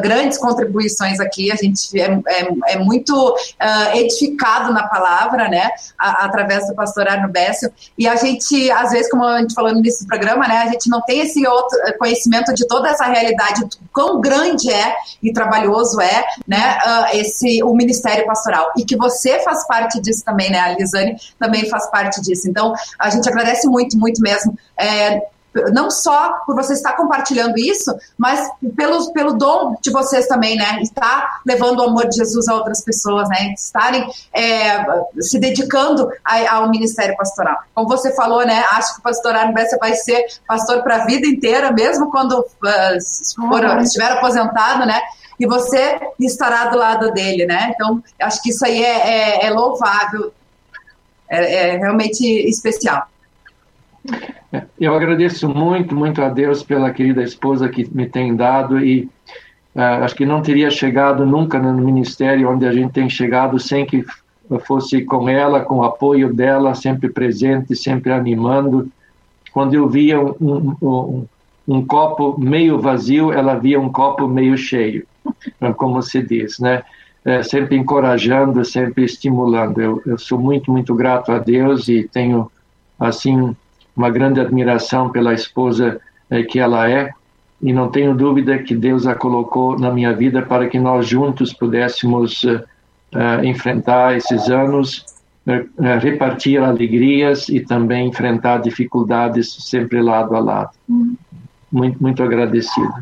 [0.00, 6.24] grandes contribuições aqui, a gente é, é, é muito uh, edificado na palavra, né, a,
[6.24, 9.78] através do pastor Arno Bessel, e a gente, às vezes, como a gente falou no
[9.78, 13.04] início do programa, né, a gente não tem esse outro eh, conhecimento de toda essa
[13.06, 18.96] realidade, quão grande é e trabalhoso é, né, uh, esse, o ministério pastoral, e que
[18.96, 23.28] você faz parte disso também, né, a Lisane também faz parte disso, então a gente
[23.28, 25.22] agradece muito, muito mesmo, é,
[25.72, 30.80] não só por você estar compartilhando isso, mas pelo, pelo dom de vocês também, né?
[30.82, 33.52] Estar levando o amor de Jesus a outras pessoas, né?
[33.54, 34.84] Estarem é,
[35.20, 37.56] se dedicando a, ao ministério pastoral.
[37.74, 38.64] Como você falou, né?
[38.72, 42.44] Acho que o pastor Arno vai ser pastor para a vida inteira, mesmo quando uh,
[43.34, 43.80] for, uhum.
[43.80, 45.00] estiver aposentado, né?
[45.38, 47.72] E você estará do lado dele, né?
[47.74, 50.32] Então, acho que isso aí é, é, é louvável,
[51.28, 53.06] é, é realmente especial.
[54.80, 59.08] Eu agradeço muito, muito a Deus pela querida esposa que me tem dado e
[59.74, 63.84] uh, acho que não teria chegado nunca no ministério onde a gente tem chegado sem
[63.84, 64.04] que
[64.60, 68.88] fosse com ela, com o apoio dela, sempre presente, sempre animando.
[69.52, 71.26] Quando eu via um, um, um,
[71.66, 75.06] um copo meio vazio, ela via um copo meio cheio,
[75.76, 76.82] como se diz, né?
[77.24, 79.80] É, sempre encorajando, sempre estimulando.
[79.80, 82.48] Eu, eu sou muito, muito grato a Deus e tenho,
[83.00, 83.56] assim,
[83.96, 86.00] uma grande admiração pela esposa
[86.30, 87.10] eh, que ela é
[87.62, 91.54] e não tenho dúvida que Deus a colocou na minha vida para que nós juntos
[91.54, 95.06] pudéssemos uh, enfrentar esses anos,
[96.02, 100.70] repartir alegrias e também enfrentar dificuldades sempre lado a lado.
[101.72, 102.92] Muito, muito agradecido.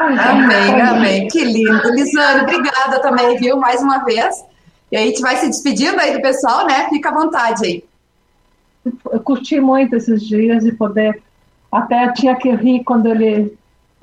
[0.00, 1.28] Amém, amém.
[1.28, 1.90] Que lindo.
[1.90, 3.56] Lisane, obrigada também, viu?
[3.58, 4.34] Mais uma vez.
[4.92, 6.86] E aí a gente vai se despedindo aí do pessoal, né?
[6.90, 7.84] Fica à vontade aí.
[9.10, 11.22] Eu curti muito esses dias de poder.
[11.70, 13.56] Até tinha que rir quando ele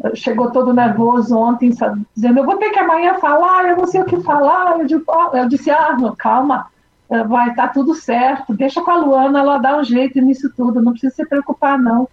[0.03, 3.85] eh, chegou todo nervoso ontem, sabe, dizendo: Eu vou ter que amanhã falar, eu não
[3.85, 4.79] sei o que falar.
[4.79, 6.65] Eu, digo, oh, eu disse: Ah, calma,
[7.11, 10.51] eh, vai estar tá tudo certo, deixa com a Luana, ela dá um jeito nisso
[10.57, 12.09] tudo, não precisa se preocupar, não.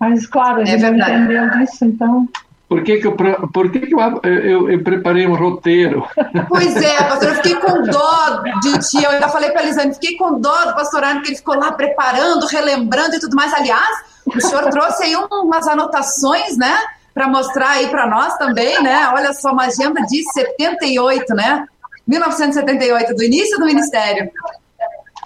[0.00, 2.28] Mas, claro, a é gente é entendeu disso, então.
[2.68, 6.04] Por que, que, eu, por que, que eu, eu, eu, preparei um roteiro?
[6.48, 9.04] Pois é, pastor, eu fiquei com dó de ti.
[9.04, 11.56] Eu ainda falei para a Elisane, fiquei com dó do pastor Arno, que ele ficou
[11.56, 13.54] lá preparando, relembrando e tudo mais.
[13.54, 16.76] Aliás, o senhor trouxe aí umas anotações, né?
[17.14, 19.08] Para mostrar aí para nós também, né?
[19.14, 21.66] Olha só, uma agenda de 78, né?
[22.06, 24.30] 1978, do início do ministério.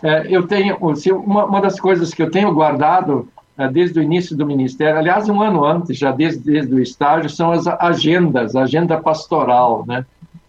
[0.02, 0.76] É, eu tenho,
[1.24, 3.28] uma, uma das coisas que eu tenho guardado
[3.68, 7.52] desde o início do ministério, aliás, um ano antes, já desde, desde o estágio, são
[7.52, 10.04] as agendas, agenda pastoral, né?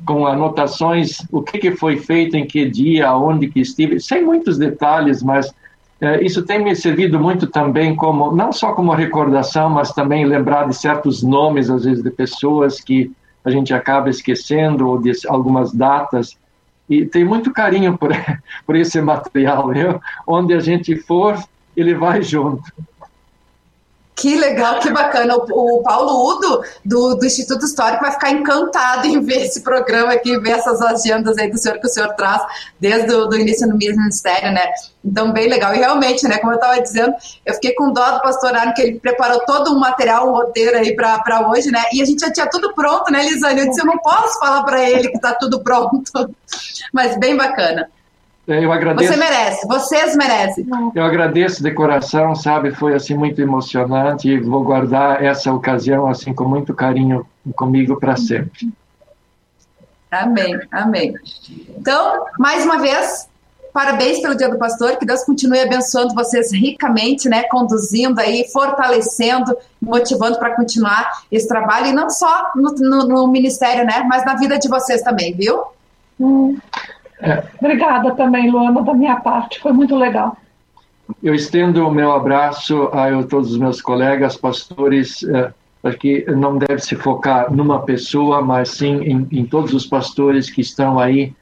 [0.05, 4.57] com anotações, o que, que foi feito, em que dia, onde que estive, sem muitos
[4.57, 5.53] detalhes, mas
[5.99, 10.67] é, isso tem me servido muito também como, não só como recordação, mas também lembrar
[10.67, 13.11] de certos nomes, às vezes, de pessoas que
[13.45, 16.35] a gente acaba esquecendo, ou de algumas datas,
[16.89, 18.11] e tem muito carinho por,
[18.65, 20.01] por esse material, viu?
[20.25, 21.37] onde a gente for,
[21.77, 22.63] ele vai junto.
[24.21, 25.35] Que legal, que bacana.
[25.35, 30.13] O, o Paulo Udo, do, do, Instituto Histórico, vai ficar encantado em ver esse programa
[30.13, 32.39] aqui, ver essas agendas aí do senhor que o senhor traz
[32.79, 34.61] desde o início no ministério, né?
[35.03, 35.73] Então, bem legal.
[35.73, 38.83] E realmente, né, como eu estava dizendo, eu fiquei com dó do pastor Arno, que
[38.83, 41.83] ele preparou todo um material, um roteiro aí para hoje, né?
[41.91, 43.61] E a gente já tinha tudo pronto, né, Lisane?
[43.61, 46.29] Eu disse, eu não posso falar para ele que está tudo pronto.
[46.93, 47.89] Mas bem bacana.
[48.47, 49.13] É, eu agradeço.
[49.13, 50.67] Você merece, vocês merecem.
[50.95, 52.71] Eu agradeço de coração, sabe?
[52.71, 58.15] Foi assim muito emocionante e vou guardar essa ocasião assim com muito carinho comigo para
[58.15, 58.71] sempre.
[60.09, 61.13] Amém, amém.
[61.69, 63.29] Então, mais uma vez,
[63.71, 67.43] parabéns pelo Dia do Pastor, que Deus continue abençoando vocês ricamente, né?
[67.43, 73.85] Conduzindo aí, fortalecendo, motivando para continuar esse trabalho e não só no, no, no, ministério,
[73.85, 74.05] né?
[74.09, 75.63] Mas na vida de vocês também, viu?
[76.19, 76.57] Hum.
[77.59, 80.35] Obrigada também, Luana, da minha parte, foi muito legal.
[81.21, 86.57] Eu estendo o meu abraço a todos os meus colegas pastores, é, para que não
[86.57, 91.33] deve se focar numa pessoa, mas sim em, em todos os pastores que estão aí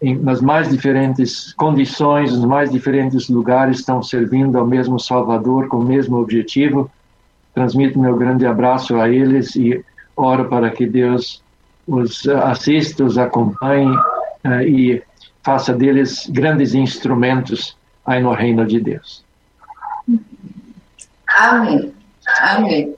[0.00, 5.78] em, nas mais diferentes condições, nos mais diferentes lugares, estão servindo ao mesmo Salvador com
[5.78, 6.90] o mesmo objetivo.
[7.54, 9.84] Transmito meu grande abraço a eles e
[10.16, 11.42] oro para que Deus
[11.86, 13.96] os assista, os acompanhe
[14.44, 15.02] uh, e
[15.48, 19.24] faça deles grandes instrumentos aí no reino de Deus.
[21.26, 21.94] Amém.
[22.42, 22.94] Amém.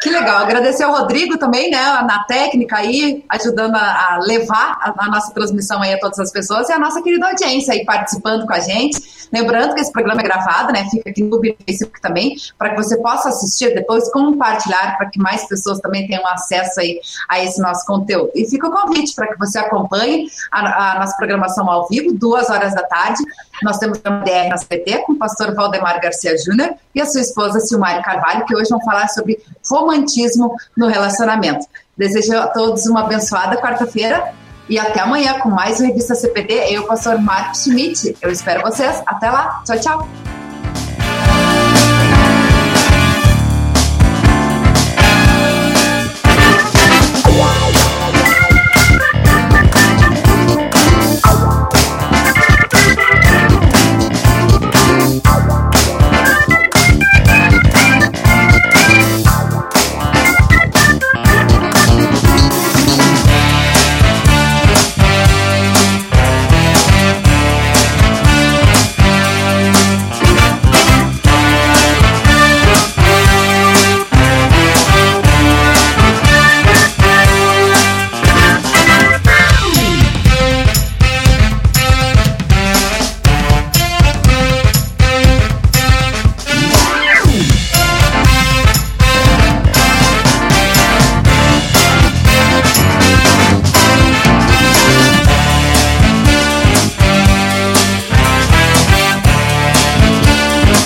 [0.00, 4.94] Que legal, agradecer ao Rodrigo também, né, na técnica aí, ajudando a, a levar a,
[4.96, 8.46] a, nossa transmissão aí a todas as pessoas e a nossa querida audiência aí participando
[8.46, 9.18] com a gente.
[9.32, 12.76] Lembrando que esse programa é gravado, né, fica aqui no YouTube Facebook também, para que
[12.76, 17.60] você possa assistir depois, compartilhar, para que mais pessoas também tenham acesso aí a esse
[17.60, 18.30] nosso conteúdo.
[18.36, 22.48] E fica o convite para que você acompanhe a, a nossa programação ao vivo, duas
[22.48, 23.22] horas da tarde.
[23.62, 27.20] Nós temos uma DR na CPT com o pastor Valdemar Garcia Júnior e a sua
[27.20, 31.66] esposa Silmari Carvalho, que hoje vão falar sobre romantismo no relacionamento.
[31.96, 34.32] Desejo a todos uma abençoada quarta-feira
[34.68, 36.72] e até amanhã com mais Revista CPT.
[36.72, 38.16] Eu, pastor Marcos Schmidt.
[38.20, 39.02] Eu espero vocês.
[39.06, 39.62] Até lá.
[39.64, 40.37] Tchau, tchau.